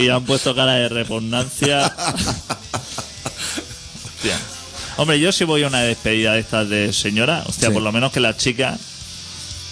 [0.02, 1.86] y han puesto cara de repugnancia.
[4.06, 4.38] Hostia.
[4.98, 7.74] Hombre, yo si voy a una despedida de estas de señora, hostia, Sí.
[7.74, 8.78] por lo menos que la chica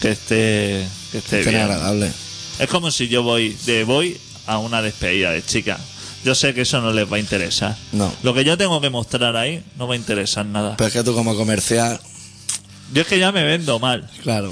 [0.01, 1.61] que esté, que esté bien.
[1.61, 2.11] agradable.
[2.59, 5.79] Es como si yo voy de voy a una despedida de chica.
[6.25, 7.77] Yo sé que eso no les va a interesar.
[7.91, 8.11] No.
[8.23, 10.75] Lo que yo tengo que mostrar ahí no va a interesar nada.
[10.75, 11.99] Pero es que tú como comercial,
[12.91, 14.09] Yo es que ya me vendo mal.
[14.23, 14.51] claro.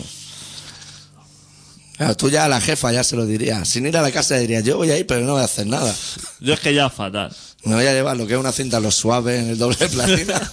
[1.97, 3.67] Claro, tú ya a la jefa ya se lo dirías.
[3.67, 5.67] Sin ir a la casa dirías, yo voy a ir, pero no voy a hacer
[5.67, 5.93] nada.
[6.39, 7.36] Yo es que ya fatal.
[7.65, 9.89] Me voy a llevar lo que es una cinta los suaves en el doble de
[9.89, 10.51] platina.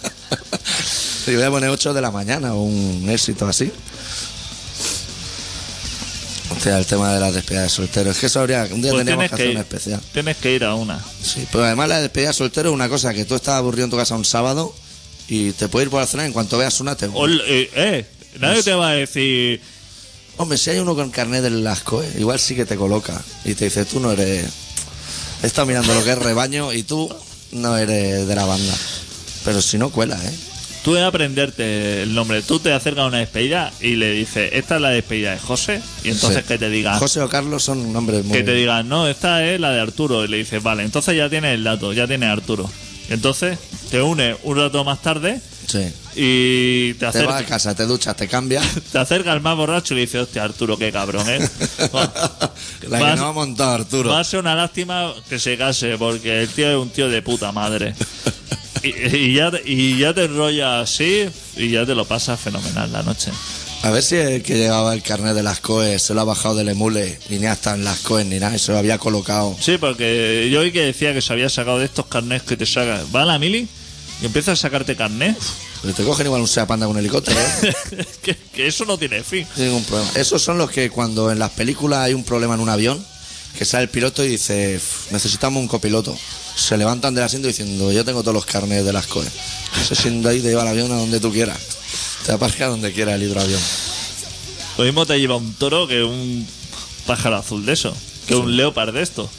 [1.26, 3.70] y voy a poner 8 de la mañana o un éxito así.
[6.62, 8.14] Sea, el tema de las despedidas de solteros.
[8.16, 10.00] Es que eso habría, un día Pues tendríamos que hacer ir, una especial.
[10.12, 11.02] tienes que ir a una.
[11.22, 13.90] Sí, pero además la despedida de soltero es una cosa que tú estás aburrido en
[13.90, 14.74] tu casa un sábado
[15.28, 17.70] y te puedes ir por la cena en cuanto veas una te O l- eh,
[17.74, 18.06] eh,
[18.40, 19.60] nadie te va a decir.
[20.36, 23.54] Hombre, si hay uno con carnet del asco, eh, igual sí que te coloca y
[23.54, 24.46] te dice, tú no eres...
[25.42, 27.08] He estado mirando lo que es rebaño y tú
[27.52, 28.74] no eres de la banda.
[29.44, 30.30] Pero si no, cuela, ¿eh?
[30.84, 32.40] Tú de aprenderte el nombre.
[32.42, 35.82] Tú te acercas a una despedida y le dices, esta es la despedida de José.
[36.04, 36.48] Y entonces Sí.
[36.48, 36.98] que te diga.
[36.98, 38.38] José o Carlos son nombres muy...
[38.38, 40.24] Que te digan, no, esta es la de Arturo.
[40.24, 42.70] Y le dices, vale, entonces ya tienes el dato, ya tienes Arturo.
[43.10, 43.58] Y entonces
[43.90, 45.86] te une un rato más tarde Sí.
[46.16, 47.42] y te Te vas a acercas.
[47.44, 48.64] casa, te duchas, te cambias.
[48.92, 51.38] Te acercas al más borracho y le dices, hostia, Arturo, qué cabrón, ¿eh?
[52.88, 54.10] La que no ha montado Arturo.
[54.10, 57.20] Va a ser una lástima que se case, porque el tío es un tío de
[57.20, 57.94] puta madre.
[58.82, 63.02] Y, y ya, y ya te enrolla así y ya te lo pasas fenomenal la
[63.02, 63.30] noche.
[63.82, 66.54] A ver si el que llevaba el carnet de las COES se lo ha bajado
[66.56, 69.56] del emule y ni hasta en las COES ni nada, y se lo había colocado.
[69.58, 72.66] Sí, porque yo oí que decía que se había sacado de estos carnés que te
[72.66, 73.02] saca.
[73.14, 73.66] Va a la mili
[74.20, 75.36] y empieza a sacarte carnet.
[75.80, 77.74] Pero te cogen igual un Sea Panda con un helicóptero, ¿eh?
[78.22, 79.46] que, que eso no tiene fin.
[79.54, 80.10] Sin ningún problema.
[80.14, 83.02] Esos son los que cuando en las películas hay un problema en un avión,
[83.58, 86.16] que sale el piloto y dice, "Uf, necesitamos un copiloto.
[86.56, 89.30] Se levantan del asiento diciendo, yo tengo todos los carnets de las COES.
[89.88, 91.58] Se sienta ahí, te lleva el avión a donde tú quieras.
[92.26, 93.60] Te aparca donde quiera el hidroavión.
[94.76, 96.46] Lo mismo te lleva un toro que un
[97.06, 97.94] pájaro azul de eso.
[98.26, 99.30] Que un leopard de esto.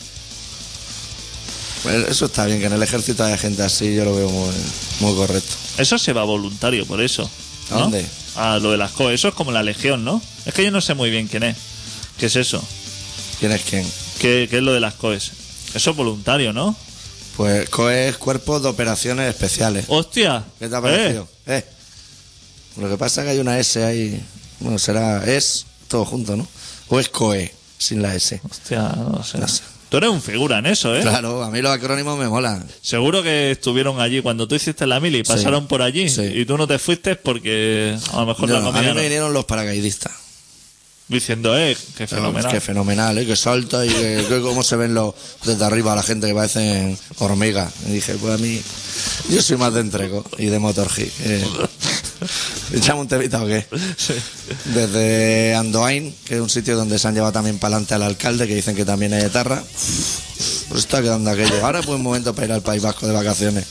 [1.84, 4.54] Pues eso está bien, que en el ejército haya gente así, yo lo veo muy,
[5.00, 5.54] muy correcto.
[5.78, 7.30] Eso se va voluntario, por eso.
[7.72, 8.06] ¿A dónde?
[8.36, 9.14] A lo de las COE.
[9.14, 10.22] Eso es como la legión, ¿no?
[10.46, 11.58] Es que yo no sé muy bien quién es.
[12.18, 12.64] ¿Qué es eso?
[13.40, 13.86] ¿Quién es quién?
[14.22, 15.32] ¿Qué, qué es lo de las COEs?
[15.74, 16.76] Eso es voluntario, ¿no?
[17.38, 19.86] Pues COES, Cuerpos de Operaciones Especiales.
[19.88, 20.44] ¡Hostia!
[20.60, 21.28] ¿Qué te ha Eh, parecido?
[21.48, 21.66] Eh.
[22.78, 24.22] Lo que pasa es que hay una S ahí.
[24.60, 26.48] Bueno, será es todo junto, ¿no?
[26.90, 28.40] O es COE, sin la S.
[28.50, 29.40] hostia, no sé.
[29.40, 29.64] No sé.
[29.90, 31.02] Tú eres un figura en eso, ¿eh?
[31.02, 32.66] Claro, a mí los acrónimos me molan.
[32.82, 36.22] Seguro que estuvieron allí cuando tú hiciste la mili, pasaron por allí Sí.
[36.22, 39.02] y tú no te fuiste porque a lo mejor No, la a mí comida me
[39.02, 40.14] vinieron los paracaidistas.
[41.12, 42.52] Diciendo, eh, qué fenomenal.
[42.52, 43.26] Qué fenomenal, ¿eh?
[43.26, 45.14] Que salta y que, que cómo se ven los
[45.46, 47.72] desde arriba la gente que parecen hormigas.
[47.88, 48.62] Y dije, pues a mí,
[49.30, 51.12] yo soy más de entrego y de motorji.
[51.22, 51.46] Eh,
[52.74, 53.66] ¿Echamos un temita o qué?
[54.66, 58.48] Desde Andoain, que es un sitio donde se han llevado también para adelante al alcalde,
[58.48, 59.64] que dicen que también es etarra.
[60.70, 61.66] Pues está quedando aquello.
[61.66, 63.66] Ahora es buen momento para ir al País Vasco de vacaciones.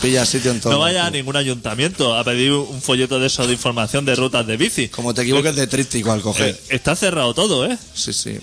[0.00, 0.72] Pilla sitio en todo.
[0.72, 4.46] No vaya a ningún ayuntamiento a pedir un folleto de eso de información de rutas
[4.46, 4.88] de bici.
[4.88, 6.50] Como te equivoques de tríptico al coger.
[6.50, 7.76] Eh, está cerrado todo, ¿eh?
[7.94, 8.38] Sí, sí.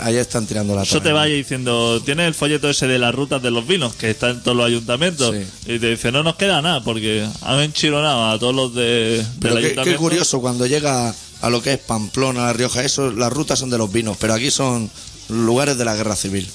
[0.00, 3.42] Ahí están tirando la Eso te vaya diciendo, tienes el folleto ese de las rutas
[3.42, 5.74] de los vinos, que está en todos los ayuntamientos, Sí.
[5.74, 9.26] y te dice, no nos queda nada, porque han enchironado a todos los de, del
[9.40, 10.00] Pero qué, qué ayuntamiento.
[10.00, 13.76] curioso, cuando llega a lo que es Pamplona, La Rioja, eso, las rutas son de
[13.76, 14.90] los vinos, pero aquí son
[15.28, 16.48] lugares de la guerra civil.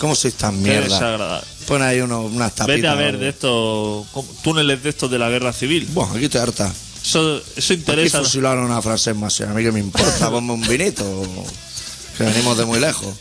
[0.00, 1.42] ¿Cómo sois tan Qué mierda?
[1.66, 2.76] Pon ahí uno, unas tapitas.
[2.76, 4.06] Vete a ver de estos
[4.42, 5.86] túneles de estos de la guerra civil.
[5.92, 6.72] Buah, aquí te harta.
[7.04, 8.18] Eso, eso Aquí interesa.
[8.20, 9.40] fusilaron a francés más.
[9.42, 11.04] A mí que me importa, ponme un vinito.
[12.18, 13.14] Que venimos de muy lejos.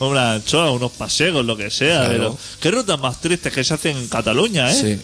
[0.00, 2.00] Una anchoa, unos paseos, lo que sea.
[2.00, 2.12] Claro.
[2.12, 4.74] Pero, qué rutas más tristes que se hacen en Cataluña, ¿eh?
[4.74, 5.00] Sí.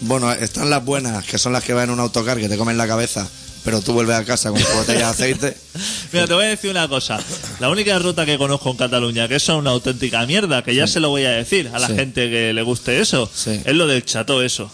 [0.00, 2.76] Bueno, están las buenas, que son las que van en un autocar que te comen
[2.76, 3.26] la cabeza,
[3.64, 5.56] pero tú vuelves a casa con tu botella de aceite.
[6.12, 7.18] Mira, te voy a decir una cosa.
[7.60, 10.86] La única ruta que conozco en Cataluña, que eso es una auténtica mierda, que ya
[10.86, 11.94] se lo voy a decir a la Sí.
[11.94, 13.60] gente que le guste eso, Sí.
[13.64, 14.70] es lo del chato eso.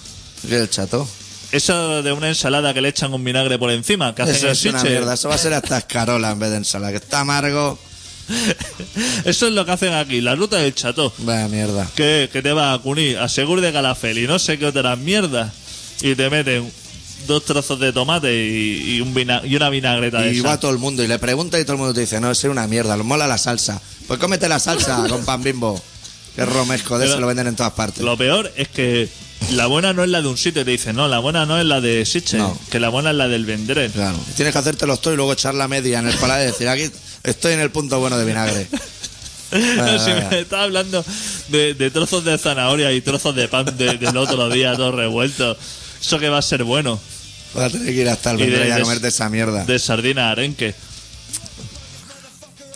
[0.49, 1.07] ¿Qué es el chato?
[1.53, 4.65] Eso de una ensalada que le echan un vinagre por encima, que hacen Eso es
[4.65, 5.15] una mierda.
[5.15, 7.79] Eso va a ser hasta escarola en vez de ensalada, que está amargo.
[9.25, 11.13] Eso es lo que hacen aquí, la ruta del chato.
[11.19, 11.89] Vaya mierda.
[11.95, 14.99] Que, que te va a cunir a Segur de Calafel y no sé qué otras
[14.99, 15.53] mierdas.
[16.03, 16.71] Y te meten
[17.27, 20.71] dos trozos de tomate y, y un vina- y una vinagreta de Y va todo
[20.71, 22.97] el mundo y le pregunta y todo el mundo te dice, no, es una mierda,
[22.97, 23.81] lo mola la salsa.
[24.07, 25.81] Pues cómete la salsa con pan bimbo.
[26.35, 28.03] Que es romesco, de Pero- eso lo venden en todas partes.
[28.03, 29.09] Lo peor es que
[29.53, 31.67] la buena no es la de un sitio, te dicen, no, la buena no es
[31.67, 32.59] la de Sitges, No.
[32.71, 33.91] que la buena es la del Vendrell.
[33.91, 34.19] Claro.
[34.37, 36.69] Tienes que hacerte los todo y luego echar la media en el paladar y decir,
[36.69, 36.91] aquí
[37.25, 38.67] estoy en el punto bueno de vinagre.
[39.51, 41.05] Si me estás hablando
[41.49, 45.57] de, de trozos de zanahoria y trozos de pan de- del otro día, todo revuelto.
[46.01, 47.01] Eso que va a ser bueno.
[47.55, 49.65] Vas a tener que ir hasta el Y de- vendrell a de- comerte esa mierda.
[49.65, 50.73] De sardina arenque.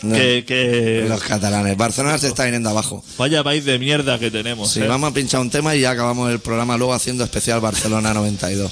[0.05, 1.75] No, Que, que Los catalanes.
[1.77, 3.03] Barcelona se está viniendo abajo.
[3.17, 4.71] vaya país de mierda que tenemos.
[4.71, 4.87] Sí, ¿eh?
[4.87, 8.71] vamos a pinchar un tema y ya acabamos el programa luego haciendo especial Barcelona 92.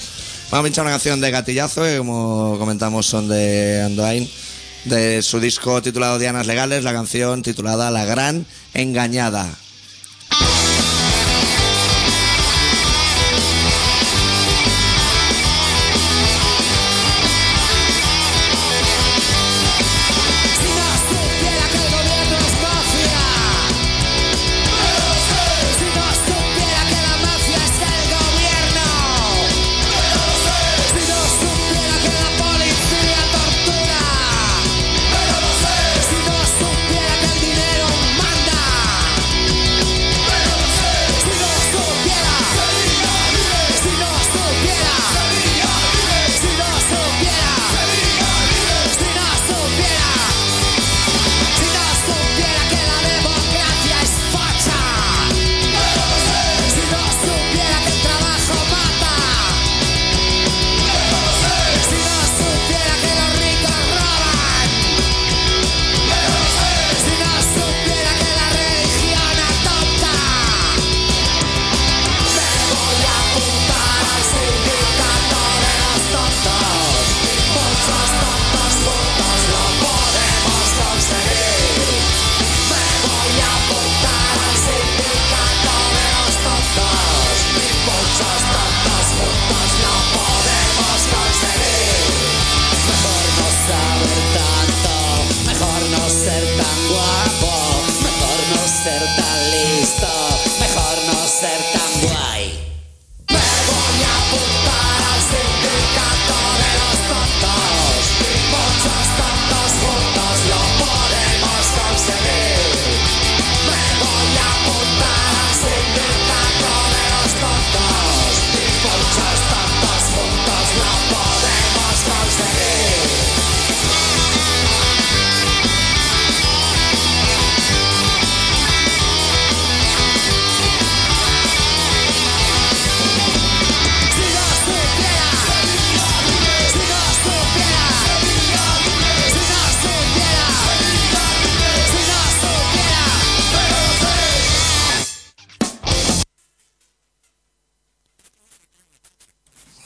[0.52, 4.30] Vamos a pinchar una canción de Gatillazo, que como comentamos son de Andoain,
[4.86, 9.50] de su disco titulado Dianas Legales, la canción titulada La Gran Engañada.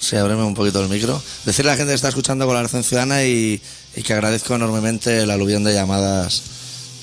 [0.08, 1.22] Sí, ábreme un poquito el micro.
[1.46, 3.62] Decirle a la gente que está escuchando Colaboración Ciudadana y,
[3.96, 6.44] y que agradezco enormemente el aluvión de llamadas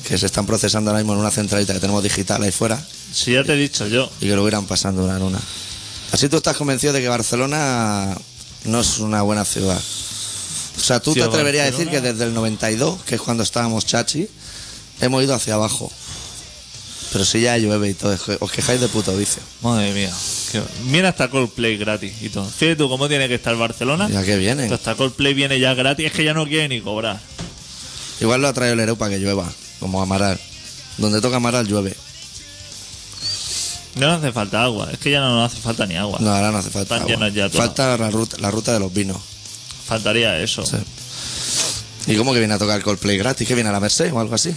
[0.09, 2.83] que se están procesando ahora mismo en una centralita que tenemos digital ahí fuera
[3.13, 4.11] Si ya te he dicho yo.
[4.21, 5.41] y que lo irán pasando una en una.
[6.13, 8.17] Así tú estás convencido de que Barcelona
[8.65, 9.81] no es una buena ciudad.
[10.77, 13.43] O sea, tú te atreverías a decir que Barcelona- desde el 92, que es cuando
[13.43, 14.29] estábamos chachi,
[15.01, 15.91] hemos ido hacia abajo.
[17.15, 19.41] Pero si ya llueve y todo, os quejáis de puto vicio.
[19.62, 20.11] Madre mía.
[20.51, 22.45] que- Mira hasta Coldplay gratis y todo.
[22.45, 24.09] Fíjate tú cómo tiene que estar Barcelona.
[24.12, 24.67] ¿Y a qué vienen?
[24.67, 26.07] Que Hasta Coldplay viene ya gratis.
[26.07, 27.21] Es que ya no quiere ni cobrar.
[28.21, 29.49] Igual lo ha traído el Ereu para que llueva,
[29.79, 30.41] como Amaral.
[30.99, 31.95] Donde toca Amaral llueve.
[33.95, 34.89] No nos hace falta agua.
[34.93, 36.19] Es que ya no nos hace falta ni agua.
[36.21, 36.97] No, ahora no hace falta.
[36.97, 37.27] Están agua.
[37.27, 37.65] llenos ya todos.
[37.65, 39.19] Falta la ruta, la ruta de los vinos.
[39.87, 40.67] Faltaría eso.
[40.67, 40.79] Sí.
[42.09, 43.47] ¿Y cómo que viene a tocar Coldplay gratis?
[43.47, 44.53] ¿Que viene a la Merced o algo así?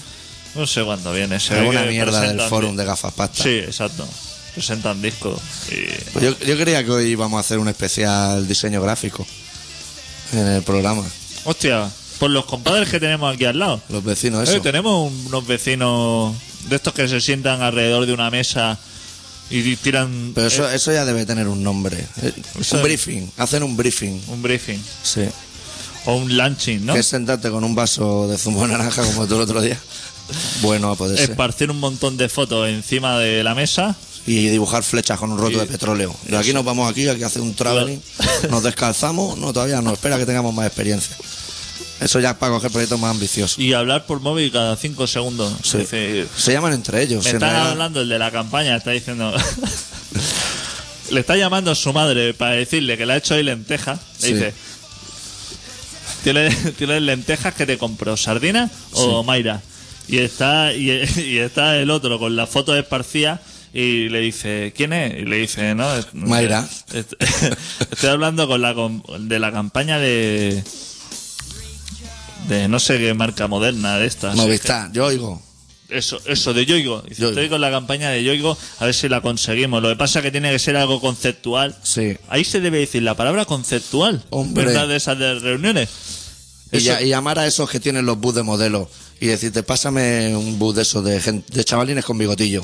[0.55, 1.39] No sé cuándo viene.
[1.39, 3.43] Se Alguna mierda del forum de gafas pasta.
[3.43, 4.07] Sí, exacto.
[4.53, 5.39] Presentan discos.
[5.71, 5.85] Y...
[6.13, 9.25] Pues yo, yo creía que hoy íbamos a hacer un especial diseño gráfico
[10.33, 11.03] en el programa.
[11.45, 11.89] Hostia,
[12.19, 13.79] por los compadres que tenemos aquí al lado.
[13.89, 14.61] Los vecinos, Eh, eso.
[14.61, 16.35] tenemos un- unos vecinos
[16.69, 18.79] de estos que se sientan alrededor de una mesa
[19.51, 22.03] y tiran Pero eso, eh, eso ya debe tener un nombre.
[22.23, 22.33] Eh,
[22.73, 23.31] Un briefing.
[23.37, 24.19] Hacen un briefing.
[24.27, 25.21] un briefing Sí.
[26.05, 26.93] o un lunching, ¿no?
[26.95, 29.77] Que es sentarte con un vaso de zumo de naranja como tú el otro día.
[30.61, 31.29] Bueno, poder ser.
[31.31, 33.95] Esparcir un montón de fotos encima de la mesa.
[34.25, 36.13] Y dibujar flechas con un roto Y- de petróleo.
[36.25, 38.01] De aquí nos vamos aquí, aquí hace un traveling.
[38.49, 39.37] Nos descalzamos.
[39.37, 39.93] No, todavía no.
[39.93, 41.15] Espera que tengamos más experiencia.
[42.01, 43.57] Eso ya es para coger proyectos más ambiciosos.
[43.57, 45.53] Y hablar por móvil cada cinco segundos.
[45.63, 45.85] Sí.
[46.35, 47.23] Se llaman entre ellos.
[47.23, 47.71] me están realidad.
[47.71, 49.33] hablando el de la campaña, está diciendo.
[51.09, 53.97] Le está llamando a su madre para decirle que le ha hecho ahí lentejas.
[54.19, 54.33] Le Sí.
[54.33, 54.53] dice:
[56.23, 58.17] ¿Tienes, ¿Tienes lentejas que te compro?
[58.17, 59.61] ¿Sardinas o Mayra?
[60.07, 63.41] Y está, y, y está el otro con la foto esparcida
[63.73, 65.13] y le dice, ¿quién es?
[65.21, 66.67] Y le dice, no, es- Mayra.
[66.93, 67.13] est-
[67.91, 68.73] Estoy hablando con la
[69.19, 70.63] de la campaña de
[72.47, 74.35] de no sé qué marca moderna de estas.
[74.35, 75.41] Movistar, yo oigo.
[75.89, 77.01] Eso, eso, de Yoigo.
[77.01, 77.29] Dice, Yoigo.
[77.39, 79.81] Estoy con la campaña de Yoigo, a ver si la conseguimos.
[79.81, 81.75] Lo que pasa es que tiene que ser algo conceptual.
[81.81, 82.17] Sí.
[82.27, 84.21] Ahí se debe decir la palabra conceptual.
[84.29, 84.65] Hombre.
[84.65, 84.87] ¿Verdad?
[84.89, 85.87] De esas de reuniones.
[86.73, 88.89] Y, Eso- ya- y llamar a esos que tienen los bus de modelo
[89.19, 92.63] y decirte, pásame un bus de esos de, de chavalines con bigotillo.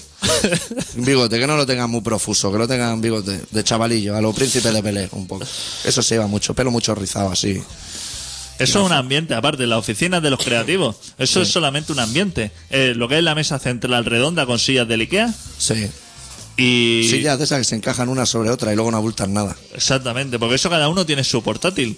[0.97, 4.21] Un bigote, que no lo tengan muy profuso, que lo tengan bigote de chavalillo, a
[4.21, 5.43] los príncipes de Belén, un poco.
[5.83, 7.61] Eso se lleva mucho, pelo mucho rizado así.
[8.59, 10.95] Eso es un ambiente, aparte, las oficinas de los creativos.
[11.17, 12.51] Eso es solamente un ambiente.
[12.69, 15.33] Eh, lo que es la mesa central redonda con sillas del Ikea.
[15.57, 15.89] Sí.
[16.55, 17.07] Y.
[17.09, 19.57] Sillas de esas que se encajan una sobre otra y luego no abultan nada.
[19.73, 21.97] Exactamente, porque eso cada uno tiene su portátil,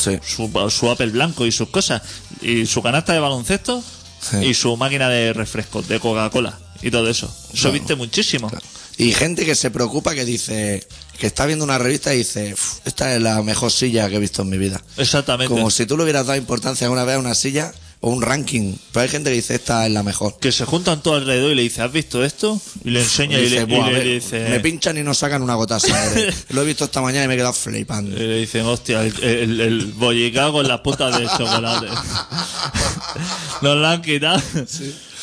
[0.00, 0.18] Sí.
[0.26, 2.02] su, su Apple blanco y sus cosas,
[2.42, 3.82] y su canasta de baloncesto
[4.20, 4.36] Sí.
[4.48, 7.26] y su máquina de refrescos, de Coca-Cola y todo eso.
[7.52, 7.72] Eso Claro.
[7.72, 8.50] viste muchísimo.
[8.98, 10.86] Y gente que se preocupa que dice,
[11.18, 14.18] que está viendo una revista y dice, "Uf, esta es la mejor silla que he
[14.18, 14.82] visto en mi vida.
[14.98, 15.52] Exactamente.
[15.54, 17.72] Como si tú le hubieras dado importancia alguna vez a una silla
[18.02, 18.74] o un ranking.
[18.92, 20.38] Pero hay gente que dice, esta es la mejor.
[20.40, 22.60] Que se juntan todos alrededor y le dice, ¿has visto esto?
[22.84, 24.48] Y le enseña y, le, y "Buah, le me, dice...
[24.48, 26.34] me pinchan y no sacan una gota de sangre.
[26.50, 28.16] Lo he visto esta mañana y me he quedado flipando.
[28.16, 31.88] y le dicen, hostia, el, el, el bollicao con las putas de chocolate.
[33.62, 34.40] Nos lo han quitado.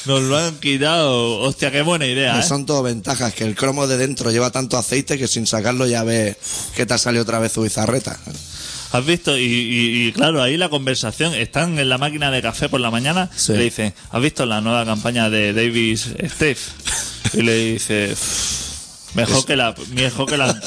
[0.05, 1.39] Nos lo han quitado.
[1.39, 2.43] Hostia, qué buena idea, ¿eh?
[2.43, 6.03] son todo ventajas, que el cromo de dentro lleva tanto aceite que sin sacarlo ya
[6.03, 6.37] ves
[6.75, 8.17] que te ha salido otra vez su bizarreta.
[8.91, 9.37] ¿Has visto?
[9.37, 11.33] Y, y- y claro, ahí la conversación.
[11.33, 13.29] Están en la máquina de café por la mañana.
[13.35, 13.53] Sí.
[13.53, 16.57] Le dicen, ¿has visto la nueva campaña de Davis Steve?
[17.33, 20.57] Y le dice, "Pff, mejor que la, mejor que la,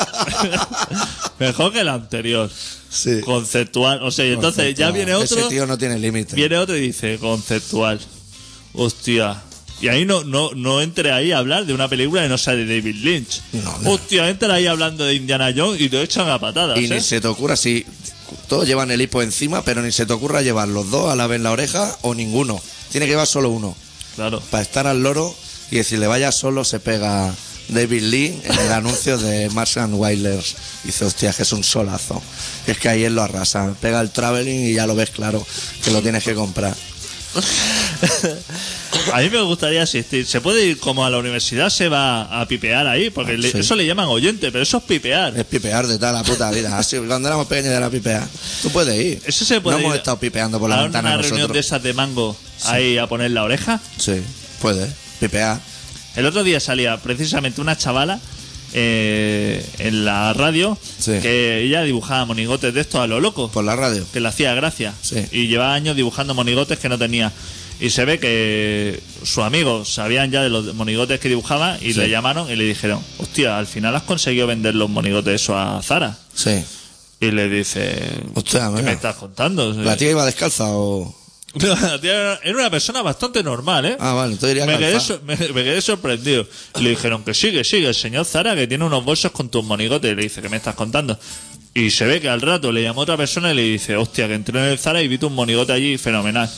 [1.39, 2.51] mejor que la anterior.
[2.91, 3.21] Sí.
[3.21, 4.03] Conceptual.
[4.03, 5.39] O sea, y entonces ya viene otro.
[5.39, 6.37] Ese tío no tiene límite.
[6.37, 8.01] Viene otro y dice, conceptual.
[8.75, 9.41] Hostia.
[9.81, 12.55] Y ahí no, no, no entre ahí a hablar de una película que no sea
[12.55, 13.41] de David Lynch.
[13.53, 13.91] No, no.
[13.93, 16.79] Hostia, entra ahí hablando de Indiana Jones y te echan a patadas.
[16.79, 16.89] Y ¿eh?
[16.89, 17.87] ni se te ocurra si
[18.49, 21.27] todos llevan el hipo encima, pero ni se te ocurra llevar los dos a la
[21.27, 22.61] vez en la oreja o ninguno.
[22.91, 23.75] Tiene que llevar solo uno.
[24.17, 24.41] Claro.
[24.51, 25.35] Para estar al loro
[25.71, 27.33] y decirle vaya solo se pega
[27.69, 30.57] David Lee en el anuncio de Martian Wailers.
[30.85, 32.21] Dice, hostia, que es un solazo.
[32.67, 33.75] Es que ahí él lo arrasa.
[33.81, 35.45] Pega el traveling y ya lo ves claro
[35.85, 36.77] que lo tienes que comprar.
[39.13, 40.27] A mí me gustaría asistir.
[40.27, 43.59] Se puede ir como a la universidad, se va a pipear ahí, porque le- Sí.
[43.59, 45.37] eso le llaman oyente, pero eso es pipear.
[45.39, 46.77] Es pipear de toda la puta vida.
[46.79, 48.27] Así, cuando éramos pequeños era pipear.
[48.63, 49.23] Tú puedes ir.
[49.27, 51.55] Eso se puede no hemos ir estado pipeando por a la una ventana reunión nosotros.
[51.55, 53.81] de esas de mango ahí a poner la oreja.
[53.97, 54.21] Sí,
[54.61, 54.87] puede.
[55.21, 55.61] Pipear.
[56.17, 58.21] El otro día salía precisamente una chavala
[58.73, 61.13] eh, en la radio Sí.
[61.23, 64.05] que ella dibujaba monigotes de estos a lo loco, Por la radio.
[64.13, 64.95] que le hacía gracia.
[65.03, 65.25] Sí.
[65.33, 67.33] Y llevaba años dibujando monigotes que no tenía.
[67.81, 72.01] Y se ve que sus amigos sabían ya de los monigotes que dibujaba y Sí.
[72.01, 75.81] le llamaron y le dijeron, hostia, al final has conseguido vender los monigotes eso a
[75.83, 76.19] Zara.
[76.35, 76.63] Sí.
[77.23, 77.99] Y le dice,
[78.35, 78.83] Hostia, ¿qué mira.
[78.83, 79.73] me estás contando?
[79.73, 81.15] ¿La tía iba descalza o.?
[81.55, 83.97] La era una persona bastante normal, ¿eh?
[83.99, 86.47] Ah, vale, entonces me, quedé, so- me, me quedé sorprendido.
[86.81, 90.13] Le dijeron que sigue, sigue, el señor Zara que tiene unos bolsos con tus monigotes.
[90.13, 91.19] Y le dice, ¿qué me estás contando?
[91.75, 94.35] Y se ve que al rato le llamó otra persona y le dice, hostia, que
[94.35, 96.49] entré en el Zara y vi tus monigotes allí, fenomenal.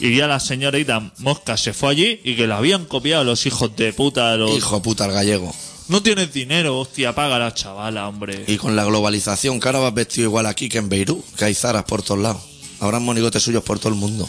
[0.00, 3.74] Y ya la señorita Mosca se fue allí y que lo habían copiado los hijos
[3.76, 4.36] de puta.
[4.36, 4.56] Los...
[4.56, 5.54] Hijo puta, el gallego.
[5.88, 8.44] No tienes dinero, hostia, paga la chavala, hombre.
[8.46, 11.54] Y con la globalización, que ahora vas vestido igual aquí que en Beirut, que hay
[11.54, 12.42] zaras por todos lados.
[12.80, 14.28] Habrán monigotes suyos por todo el mundo.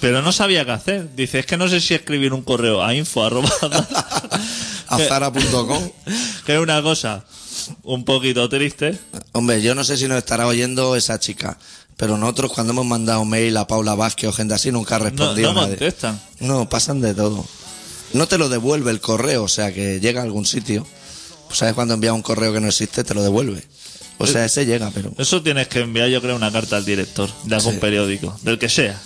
[0.00, 1.14] Pero no sabía qué hacer.
[1.16, 3.48] Dice, es que no sé si escribir un correo a info arroba
[4.88, 5.90] A zara.com.
[6.46, 7.24] que es una cosa
[7.82, 8.98] un poquito triste.
[9.32, 11.58] Hombre, yo no sé si nos estará oyendo esa chica,
[11.96, 15.04] pero nosotros cuando hemos mandado mail a Paula Vázquez o gente así nunca ha No,
[15.06, 15.76] respondido no nadie.
[15.76, 16.20] contestan.
[16.40, 17.44] No, pasan de todo.
[18.14, 20.86] No te lo devuelve el correo, o sea que llega a algún sitio.
[21.48, 23.04] Pues, ¿Sabes cuando envías un correo que no existe?
[23.04, 23.62] Te lo devuelve.
[24.18, 25.12] O sea, ese llega, pero.
[25.18, 27.78] Eso tienes que enviar, yo creo, una carta al director de algún Sí.
[27.80, 29.00] periódico, del que sea,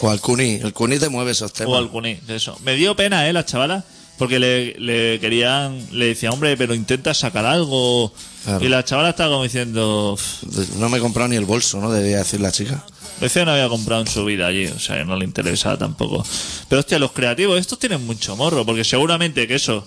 [0.00, 0.60] O al CUNY.
[0.62, 1.74] El CUNY te mueve esos temas.
[1.74, 2.58] o al CUNY, de eso.
[2.64, 3.84] Me dio pena, eh, la chavala,
[4.16, 8.12] porque le, le querían, le decía, hombre, pero intenta sacar algo.
[8.44, 8.64] Claro.
[8.64, 10.42] Y la chavala estaba como diciendo, "Uf,
[10.76, 11.90] No me he comprado ni el bolso, ¿no?
[11.90, 12.84] Debía decir la chica.
[13.20, 15.76] Decía que no había comprado en su vida allí, o sea, que no le interesaba
[15.76, 16.24] tampoco.
[16.68, 19.84] Pero hostia, los creativos, estos tienen mucho morro, porque seguramente que eso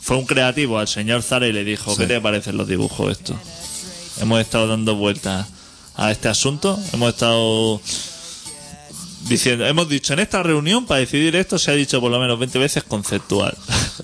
[0.00, 3.36] fue un creativo al señor Zara y le dijo, ¿qué te parecen los dibujos estos?
[4.20, 5.46] Hemos estado dando vueltas
[5.94, 7.80] a este asunto, hemos estado
[9.28, 12.38] diciendo, hemos dicho en esta reunión para decidir esto se ha dicho por lo menos
[12.38, 13.56] 20 veces conceptual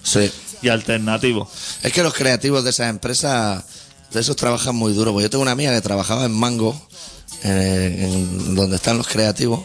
[0.02, 0.30] Sí.
[0.62, 1.48] y alternativo.
[1.82, 3.64] Es que los creativos de esas empresas,
[4.12, 5.12] de esos trabajan muy duro.
[5.12, 6.80] Pues yo tengo una amiga que trabajaba en Mango,
[7.44, 9.60] eh, en donde están los creativos,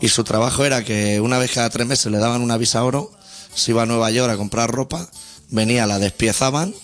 [0.00, 3.10] y su trabajo era que una vez cada tres meses le daban una visa oro,
[3.54, 5.08] se iba a Nueva York a comprar ropa,
[5.48, 6.74] venía, la despiezaban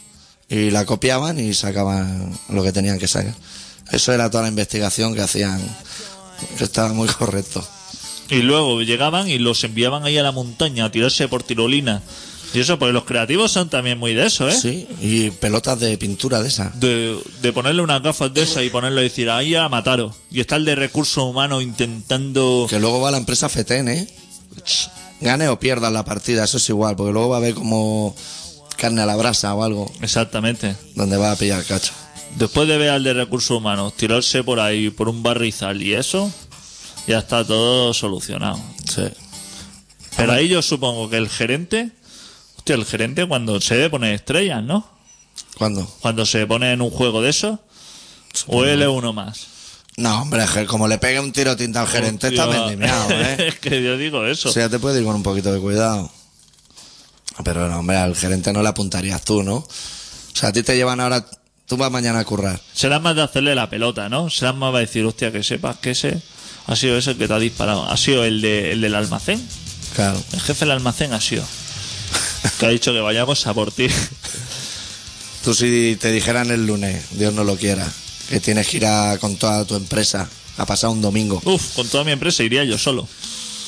[0.48, 3.34] y la copiaban y sacaban lo que tenían que sacar.
[3.92, 5.60] Eso era toda la investigación que hacían,
[6.58, 7.66] que estaba muy correcto.
[8.30, 12.02] Y luego llegaban y los enviaban ahí a la montaña a tirarse por tirolina.
[12.54, 14.52] Y eso, porque los creativos son también muy de eso, ¿eh?
[14.52, 16.78] Sí, y pelotas de pintura de esas.
[16.80, 20.14] de, de ponerle unas gafas de esas y ponerle y decir, ahí a mataros.
[20.30, 22.66] Y está el de recursos humanos intentando...
[22.70, 24.08] Que luego va la empresa FETEN, ¿eh?
[25.20, 28.14] Gane o pierda la partida, eso es igual, porque luego va a haber como
[28.76, 30.76] carne a la brasa o algo Exactamente.
[30.94, 31.92] donde va a pillar cacho.
[32.36, 36.30] Después de ver al de recursos humanos tirarse por ahí, por un barrizal y eso,
[37.06, 38.60] ya está todo solucionado.
[38.88, 39.04] Sí.
[40.16, 41.92] Pero ahí yo supongo que el gerente...
[42.56, 44.88] Hostia, el gerente cuando se debe poner estrellas, ¿no?
[45.56, 45.86] ¿Cuándo?
[46.00, 47.60] Cuando se pone en un juego de eso.
[48.46, 49.46] O él es uno más.
[49.96, 53.36] No, hombre, como le pegue un tiro tinta al gerente, está vendimiado, ¿eh?
[53.48, 54.50] es que yo digo eso.
[54.50, 56.10] O sea, te puede ir con un poquito de cuidado.
[57.44, 59.56] Pero no, hombre, al gerente no le apuntarías tú, ¿no?
[59.56, 59.66] O
[60.34, 61.24] sea, a ti te llevan ahora,
[61.66, 62.60] tú vas mañana a currar.
[62.74, 64.28] Será más de hacerle la pelota, ¿no?
[64.28, 66.20] Será más a decir, hostia, que sepas que ese
[66.66, 67.88] ha sido ese el que te ha disparado.
[67.90, 69.40] Ha sido el, de, el del almacén.
[69.94, 70.22] Claro.
[70.32, 71.44] El jefe del almacén ha sido.
[72.58, 73.88] Que ha dicho que vayamos a por ti.
[75.44, 77.86] Tú si te dijeran el lunes, Dios no lo quiera,
[78.28, 81.86] que tienes que ir a, con toda tu empresa a pasar un domingo Uf, con
[81.88, 83.06] toda mi empresa iría yo solo.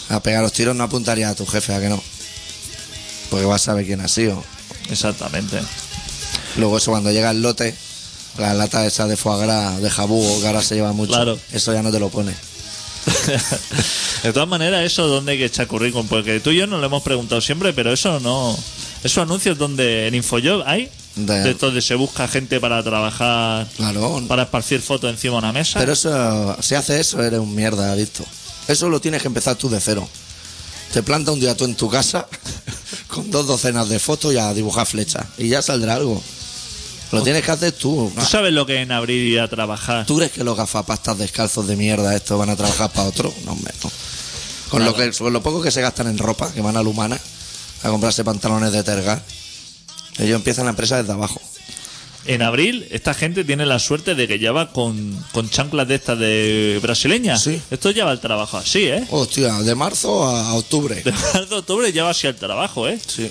[0.09, 2.03] a pegar los tiros, no apuntarías a tu jefe, ¿a que no?
[3.31, 4.43] Porque vas a saber quién ha sido.
[4.91, 5.61] Exactamente.
[6.57, 7.75] Luego eso cuando llega el lote,
[8.39, 11.39] la lata esa de foie gras, de jabugo, que ahora se lleva mucho, Claro.
[11.53, 12.35] eso ya no te lo pone.
[14.23, 16.87] De todas maneras, eso donde hay que echar currículum, porque tú y yo nos lo
[16.87, 18.57] hemos preguntado siempre, pero eso no.
[19.05, 23.67] Esos anuncios donde en Infojob hay, De- de estos de se busca gente para trabajar,
[23.77, 24.23] Claro.
[24.29, 25.79] para esparcir fotos encima de una mesa.
[25.79, 28.25] Pero eso, si haces eso, eres un mierda adicto.
[28.67, 30.09] Eso lo tienes que empezar tú de cero.
[30.93, 32.27] Te planta un día tú en tu casa
[33.09, 35.27] con dos docenas de fotos y a dibujar flechas.
[35.39, 36.23] Y ya saldrá algo.
[37.13, 38.13] Lo tienes que hacer tú.
[38.15, 40.05] ¿Tú sabes lo que es en abril ir a trabajar?
[40.07, 43.33] ¿Tú crees que los gafapastas descalzos de mierda estos van a trabajar para otro?
[43.45, 43.91] No, hombre, no.
[44.69, 46.89] Con, lo que, con lo poco que se gastan en ropa, que van a la
[46.89, 47.19] humana,
[47.83, 49.23] a comprarse pantalones de terga.
[50.19, 51.41] Ellos empiezan la empresa desde abajo.
[52.27, 55.95] En abril, esta gente tiene la suerte de que ya va con, con chanclas de
[55.95, 57.43] estas de brasileñas.
[57.43, 57.63] Sí.
[57.71, 59.07] Esto ya va al trabajo así, ¿eh?
[59.11, 60.97] Hostia, de marzo a octubre.
[61.03, 63.01] De marzo a octubre ya va así al trabajo, ¿eh?
[63.07, 63.31] Sí.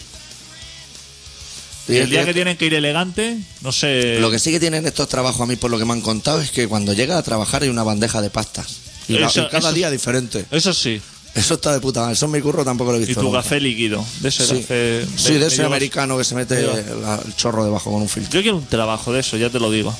[1.89, 4.19] Y el día que tienen que ir elegante, no sé.
[4.19, 6.41] Lo que sí que tienen estos trabajos a mí, por lo que me han contado,
[6.41, 8.77] es que cuando llega a trabajar hay una bandeja de pastas.
[9.07, 10.45] Y, la- Eso- y cada eso- día diferente.
[10.51, 11.01] Eso sí.
[11.35, 12.13] Eso está de puta madre.
[12.13, 13.21] Eso en mi curro tampoco lo he Y visto.
[13.21, 13.43] tu nunca.
[13.43, 14.03] café líquido.
[14.21, 15.05] De ese Sí, café.
[15.17, 18.33] sí de ese americano que se mete la- el chorro debajo con un filtro.
[18.33, 19.95] Yo quiero un trabajo de eso, ya te lo digo.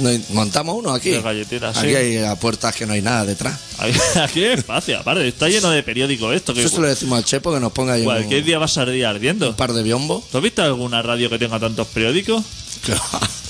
[0.00, 1.10] No hay- montamos uno aquí.
[1.10, 1.94] De galletitas, Aquí sí.
[1.94, 3.58] hay a puertas que no hay nada detrás.
[4.16, 5.26] Aquí hay espacio, aparte.
[5.28, 6.52] Está lleno de periódicos esto.
[6.54, 8.64] Que Eso se lo decimos al Chepo que nos ponga ahí un, cualquier día va
[8.64, 9.50] a salir ardiendo.
[9.50, 10.28] un par de biombos.
[10.30, 12.44] ¿Tú has visto alguna radio que tenga tantos periódicos?
[12.84, 12.94] Que.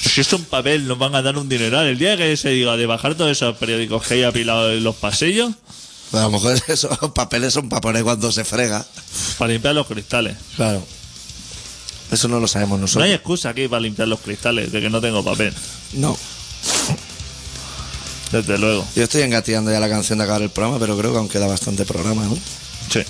[0.09, 1.87] Si es un papel, nos van a dar un dineral.
[1.87, 4.97] El día que se diga de bajar todos esos periódicos que hay apilados en los
[4.97, 5.53] pasillos
[6.13, 8.85] a lo mejor esos papeles son para poner cuando se frega.
[9.39, 10.37] para limpiar los cristales.
[10.57, 10.83] Claro.
[12.11, 13.05] Eso no lo sabemos No nosotros.
[13.05, 15.55] hay excusa aquí para limpiar los cristales de que no tengo papel.
[15.93, 16.17] No.
[18.33, 18.87] Desde luego.
[18.95, 21.47] Yo estoy engateando ya la canción de acabar el programa, pero creo que aún queda
[21.47, 22.39] bastante programa, ¿no?
[22.91, 23.01] Sí.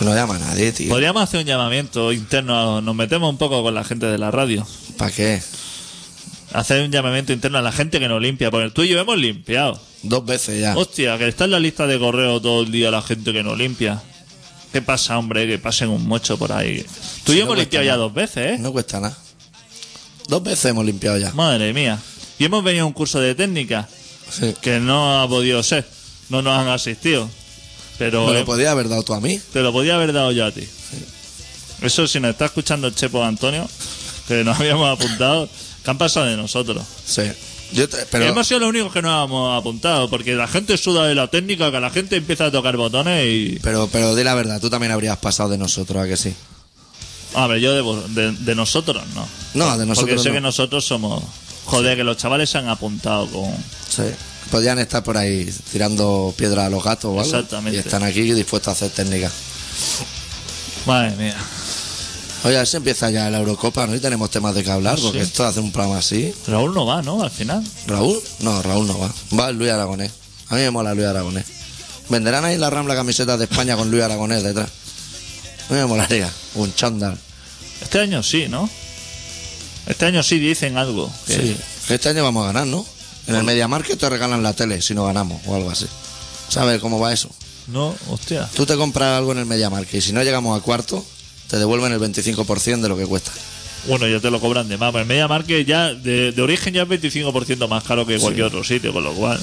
[0.00, 0.90] No llama a nadie, tío.
[0.90, 2.80] Podríamos hacer un llamamiento interno.
[2.80, 4.66] Nos metemos un poco con la gente de la radio.
[4.96, 5.42] ¿Para qué?
[6.52, 8.50] Hacer un llamamiento interno a la gente que nos limpia.
[8.50, 9.80] Porque tú y yo hemos limpiado.
[10.02, 10.76] Dos veces ya.
[10.76, 13.58] Hostia, que está en la lista de correo todo el día la gente que nos
[13.58, 14.00] limpia.
[14.72, 15.46] ¿Qué pasa, hombre?
[15.46, 16.84] Que pasen un mocho por ahí.
[17.24, 18.56] Tú y Sí, yo no hemos limpiado ya dos veces, ¿eh?
[18.58, 19.16] No cuesta nada.
[20.28, 21.32] Dos veces hemos limpiado ya.
[21.32, 21.98] Madre mía.
[22.38, 23.88] Y hemos venido a un curso de técnica
[24.30, 24.54] Sí.
[24.60, 25.88] que no ha podido ser.
[26.28, 27.28] No nos han asistido.
[27.98, 29.40] Pero Me eh, lo podía haber dado tú a mí.
[29.52, 30.68] te lo podía haber dado yo a ti.
[31.82, 33.68] Eso si nos está escuchando el Chepo Antonio,
[34.28, 35.48] que nos habíamos apuntado,
[35.82, 36.84] que han pasado de nosotros.
[37.06, 37.22] Sí.
[37.72, 41.06] Yo te- pero Hemos sido los únicos que nos hemos apuntado, porque la gente suda
[41.06, 43.58] de la técnica, que la gente empieza a tocar botones y...
[43.62, 46.34] pero pero di la verdad, tú también habrías pasado de nosotros, ¿a que sí?
[47.34, 49.26] A ver, yo de, vos- de, de nosotros no.
[49.54, 50.34] No, de nosotros Porque sé no.
[50.36, 51.22] que nosotros somos...
[51.66, 53.52] Joder, que los chavales se han apuntado con...
[53.88, 54.02] Sí.
[54.50, 57.22] Podían estar por ahí tirando piedra a los gatos o algo.
[57.22, 57.76] Exactamente.
[57.76, 59.30] Y están aquí dispuestos a hacer técnica.
[60.86, 61.36] Madre mía.
[62.44, 63.94] Oye, a ver si empieza ya la Eurocopa, ¿no?
[63.94, 65.24] Y tenemos temas de que hablar, porque Sí.
[65.24, 66.32] esto hace un programa así.
[66.46, 67.22] Raúl no va, ¿no?
[67.22, 67.62] Al final.
[67.86, 68.18] ¿Raúl?
[68.40, 69.12] No, Raúl no va.
[69.38, 70.12] Va Luis Aragonés.
[70.48, 71.44] A mí me mola Luis Aragonés.
[72.08, 74.70] Venderán ahí en la Rambla camisetas de España con Luis Aragonés detrás.
[75.68, 76.30] A mí me molaría.
[76.54, 77.18] Un chándal.
[77.80, 78.68] Este año sí, ¿no?
[79.86, 81.10] Este año sí dicen algo.
[81.26, 81.56] que- Sí.
[81.90, 82.84] Este año vamos a ganar, ¿no?
[83.26, 85.86] En el Mediamarket te regalan la tele si no ganamos o algo así.
[86.48, 87.28] ¿Sabes cómo va eso?
[87.66, 88.48] No, hostia.
[88.54, 91.04] Tú te compras algo en el Mediamarket y si no llegamos a cuarto,
[91.48, 93.30] te devuelven el 25% de lo que cuesta.
[93.86, 94.90] Bueno, ya te lo cobran de más.
[94.92, 98.46] Pero el Media Market ya, de, de origen ya es 25% más caro que cualquier
[98.46, 99.38] otro sitio, con lo cual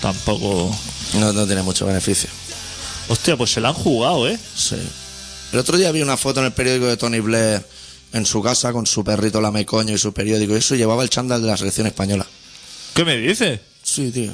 [0.00, 0.76] tampoco...
[1.14, 2.28] No, no tiene mucho beneficio.
[3.08, 4.38] Hostia, pues se la han jugado, ¿eh?
[4.56, 4.76] Sí.
[5.54, 7.64] El otro día vi una foto en el periódico de Tony Blair
[8.12, 11.42] en su casa con su perrito lamecoño y su periódico y eso llevaba el chándal
[11.42, 12.26] de la selección española.
[12.92, 13.60] ¿Qué me dices?
[13.80, 14.32] Sí, tío.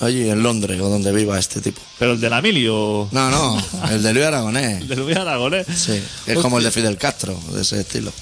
[0.00, 1.80] Allí en Londres o donde viva este tipo.
[1.98, 3.08] Pero el de la Mili o...
[3.12, 4.80] No, no, el de Luis Aragonés.
[4.82, 5.66] El de Luis Aragonés.
[5.74, 8.12] Sí, es como el de Fidel Castro, de ese estilo.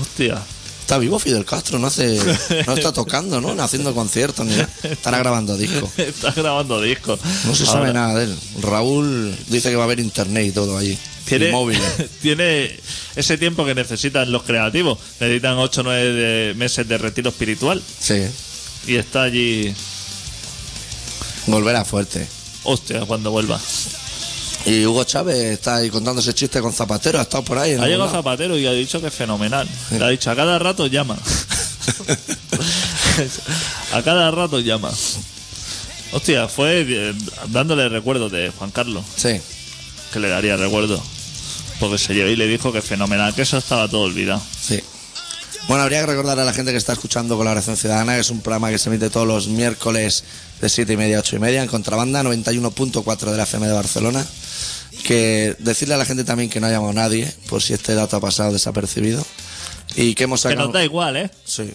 [0.00, 0.40] Hostia.
[0.86, 2.16] Está vivo Fidel Castro, no hace,
[2.64, 3.56] no está tocando, ¿no?
[3.56, 4.68] No haciendo conciertos ni nada.
[4.84, 5.90] Estará grabando discos.
[5.98, 7.18] Está grabando discos.
[7.44, 8.38] No se Ahora, sabe nada de él.
[8.60, 10.96] Raúl dice que va a haber internet y todo allí.
[11.24, 11.52] Tiene,
[12.22, 12.78] tiene
[13.16, 14.96] ese tiempo que necesitan los creativos.
[15.18, 17.82] Necesitan 8 o 9 meses de retiro espiritual.
[17.98, 18.22] Sí.
[18.86, 19.74] Y está allí.
[21.48, 22.28] Volverá fuerte.
[22.62, 23.60] Hostia, cuando vuelva.
[24.66, 27.72] Y Hugo Chávez está ahí contándose chistes con Zapatero, ha estado por ahí.
[27.72, 28.18] en Ha llegado lado.
[28.18, 29.68] Zapatero y ha dicho que es fenomenal.
[29.92, 31.16] Le ha dicho, a cada rato llama.
[33.92, 34.90] a cada rato llama.
[36.12, 37.14] Hostia, fue eh,
[37.48, 39.40] dándole recuerdos de Juan Carlos, Sí.
[40.12, 41.02] que le daría recuerdo.
[41.78, 44.40] Porque se llevó y le dijo que fenomenal, que eso estaba todo olvidado.
[44.60, 44.80] Sí.
[45.68, 48.40] Bueno, habría que recordar a la gente que está escuchando Colaboración Ciudadana, que es un
[48.40, 50.22] programa que se emite todos los miércoles
[50.60, 53.72] de 7 y media a 8 y media en Contrabanda 91.4 de la FM de
[53.72, 54.24] Barcelona.
[55.04, 57.94] Que decirle a la gente también que no ha llamado a nadie, por si este
[57.94, 59.24] dato ha pasado desapercibido.
[59.96, 60.66] Y que hemos Que sacado.
[60.66, 61.30] nos da igual, ¿eh?
[61.44, 61.72] Sí.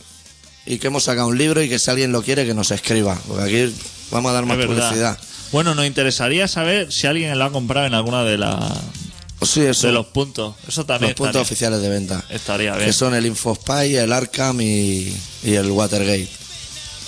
[0.66, 3.20] Y que hemos sacado un libro y que si alguien lo quiere, que nos escriba.
[3.28, 3.76] Porque aquí
[4.10, 5.18] vamos a dar más publicidad.
[5.52, 8.58] Bueno, nos interesaría saber si alguien lo ha comprado en alguna de, las
[9.44, 9.88] Sí, eso.
[9.88, 10.56] de los puntos.
[10.68, 12.24] Eso también los puntos estaría, oficiales de venta.
[12.30, 12.94] estaría Que bien.
[12.94, 15.14] son el InfoSpy, el Arkham y,
[15.44, 16.28] y el Watergate.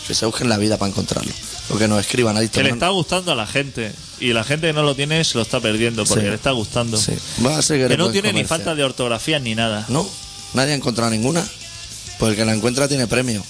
[0.08, 1.32] Que se busquen la vida para encontrarlo.
[1.70, 2.50] O que nos escriban ahí.
[2.50, 3.92] Que le está gustando a la gente.
[4.20, 6.30] Y la gente que no lo tiene se lo está perdiendo porque Sí.
[6.30, 6.98] le está gustando.
[6.98, 7.14] Sí.
[7.46, 9.86] Va a ser Que no tiene ni falta de ortografía ni nada.
[9.88, 10.08] No,
[10.54, 11.46] nadie ha encontrado ninguna.
[12.20, 13.44] Pues el que la encuentra tiene premio.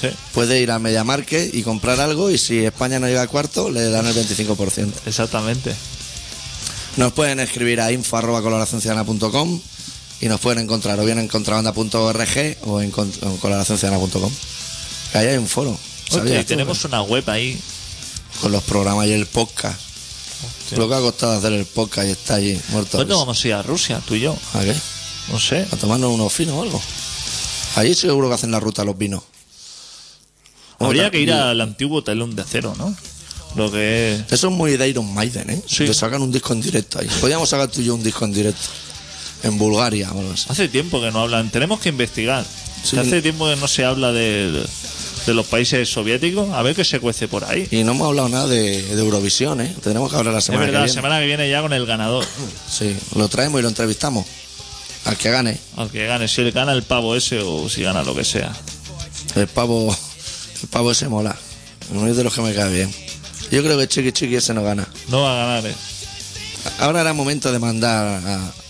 [0.00, 3.70] Sí, Puede ir a Mediamarket y comprar algo y si España no llega a cuarto,
[3.70, 4.92] le dan el 25%.
[5.06, 5.74] exactamente.
[6.96, 9.60] Nos pueden escribir a info.coloracionciudadana.com
[10.20, 12.92] y nos pueden encontrar o bien en contrabanda.org o en,
[13.22, 14.32] en coloracionciudadana.com.
[15.14, 15.76] Ahí hay un foro.
[16.46, 17.60] Tenemos una web ahí.
[18.40, 19.80] Con los programas y el podcast.
[20.60, 20.78] Hostia.
[20.78, 22.98] Lo que ha costado hacer el podcast y está allí muerto.
[22.98, 24.36] ¿Cuándo vamos a ir a Rusia, tú y yo?
[24.54, 24.74] ¿A qué?
[25.30, 25.66] No sé.
[25.70, 26.82] A tomarnos unos finos o algo.
[27.76, 29.22] Allí seguro que hacen la ruta los vinos.
[30.78, 32.94] Habría que ir al antiguo telón de acero, ¿no?
[33.56, 34.32] Lo que es...
[34.32, 35.62] Eso es muy de Iron Maiden, ¿eh?
[35.66, 35.84] Sí.
[35.84, 37.08] Que sacan un disco en directo ahí.
[37.20, 38.62] Podríamos sacar tú y yo un disco en directo.
[39.42, 40.46] En Bulgaria, o así.
[40.48, 41.50] Hace tiempo que no hablan.
[41.50, 42.44] Tenemos que investigar.
[42.82, 42.98] Sí.
[42.98, 44.64] Hace tiempo que no se habla de,
[45.26, 46.50] de, los países soviéticos.
[46.50, 47.68] A ver qué se cuece por ahí.
[47.70, 49.74] Y no hemos hablado nada de, Eurovisión, ¿eh?
[49.82, 50.88] Tenemos que hablar la semana es verdad, que viene.
[50.88, 52.24] la semana que viene ya con el ganador.
[52.70, 54.26] Sí, lo traemos y lo entrevistamos.
[55.04, 55.58] Al que gane.
[55.76, 56.26] Al que gane.
[56.26, 58.52] Si le gana el pavo ese o si gana lo que sea.
[59.36, 59.94] El pavo...
[60.62, 61.36] El pavo ese mola.
[61.90, 62.94] Uno es de los que me cae bien.
[63.54, 64.84] Yo creo que Chiqui Chiqui ese no gana.
[65.06, 65.74] No va a ganar, eh.
[66.80, 68.20] Ahora era momento de mandar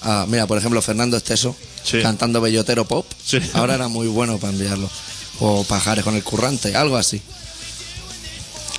[0.03, 1.57] a, mira, por ejemplo, Fernando Esteso
[2.03, 3.07] cantando Bellotero Pop.
[3.55, 4.91] Ahora era muy bueno para enviarlo.
[5.41, 7.22] O Pajares con el currante, algo así.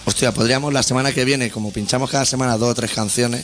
[0.06, 3.44] Hostia, podríamos la semana que viene, como pinchamos cada semana dos o tres canciones,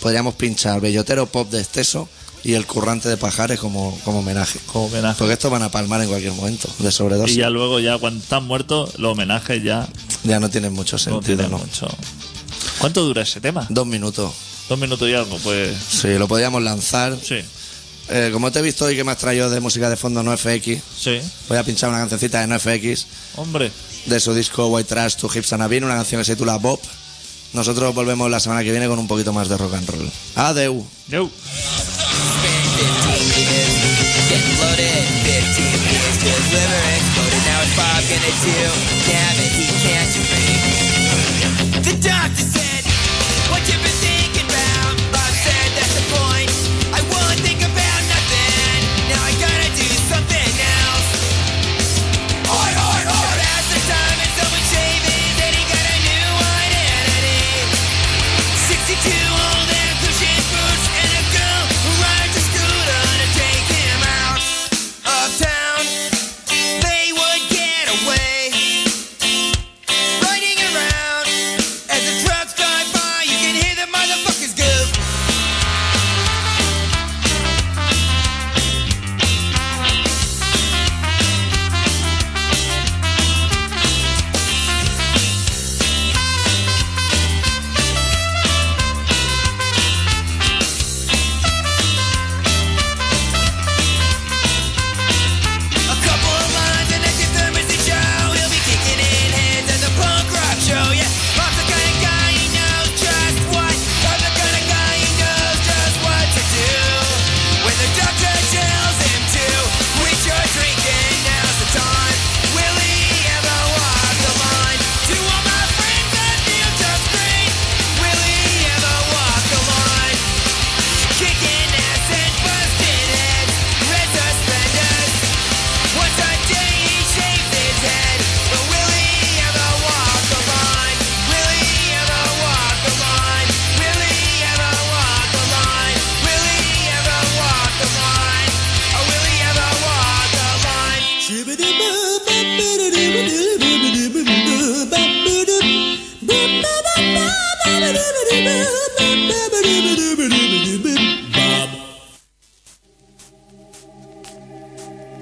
[0.00, 2.08] podríamos pinchar Bellotero Pop de Esteso
[2.46, 4.60] y el currante de pajares como, como homenaje.
[4.66, 5.18] Como homenaje.
[5.18, 7.36] Porque estos van a palmar en cualquier momento, de sobredosis.
[7.36, 9.88] Y ya luego, ya cuando están muertos, los homenajes ya.
[10.22, 11.58] Ya no tienen mucho sentido, ¿no?
[11.58, 11.66] Tienen.
[11.66, 11.88] Mucho.
[12.78, 13.66] ¿Cuánto dura ese tema?
[13.68, 14.32] Dos minutos.
[14.68, 15.76] Dos minutos y algo, pues.
[15.76, 17.18] Sí, lo podíamos lanzar.
[17.20, 17.40] Sí.
[18.10, 20.36] Eh, como te he visto hoy que me has traído de música de fondo no
[20.36, 21.20] FX, sí.
[21.48, 23.06] voy a pinchar una cancioncita de no FX.
[23.34, 23.72] Hombre.
[24.04, 26.78] De su disco White Trash to Hips and Abin, una canción que se titula Bob.
[27.56, 30.10] Nosotros volvemos la semana que viene con un poquito más de rock and roll.
[30.34, 30.86] Adeu.
[31.08, 31.30] Adeu.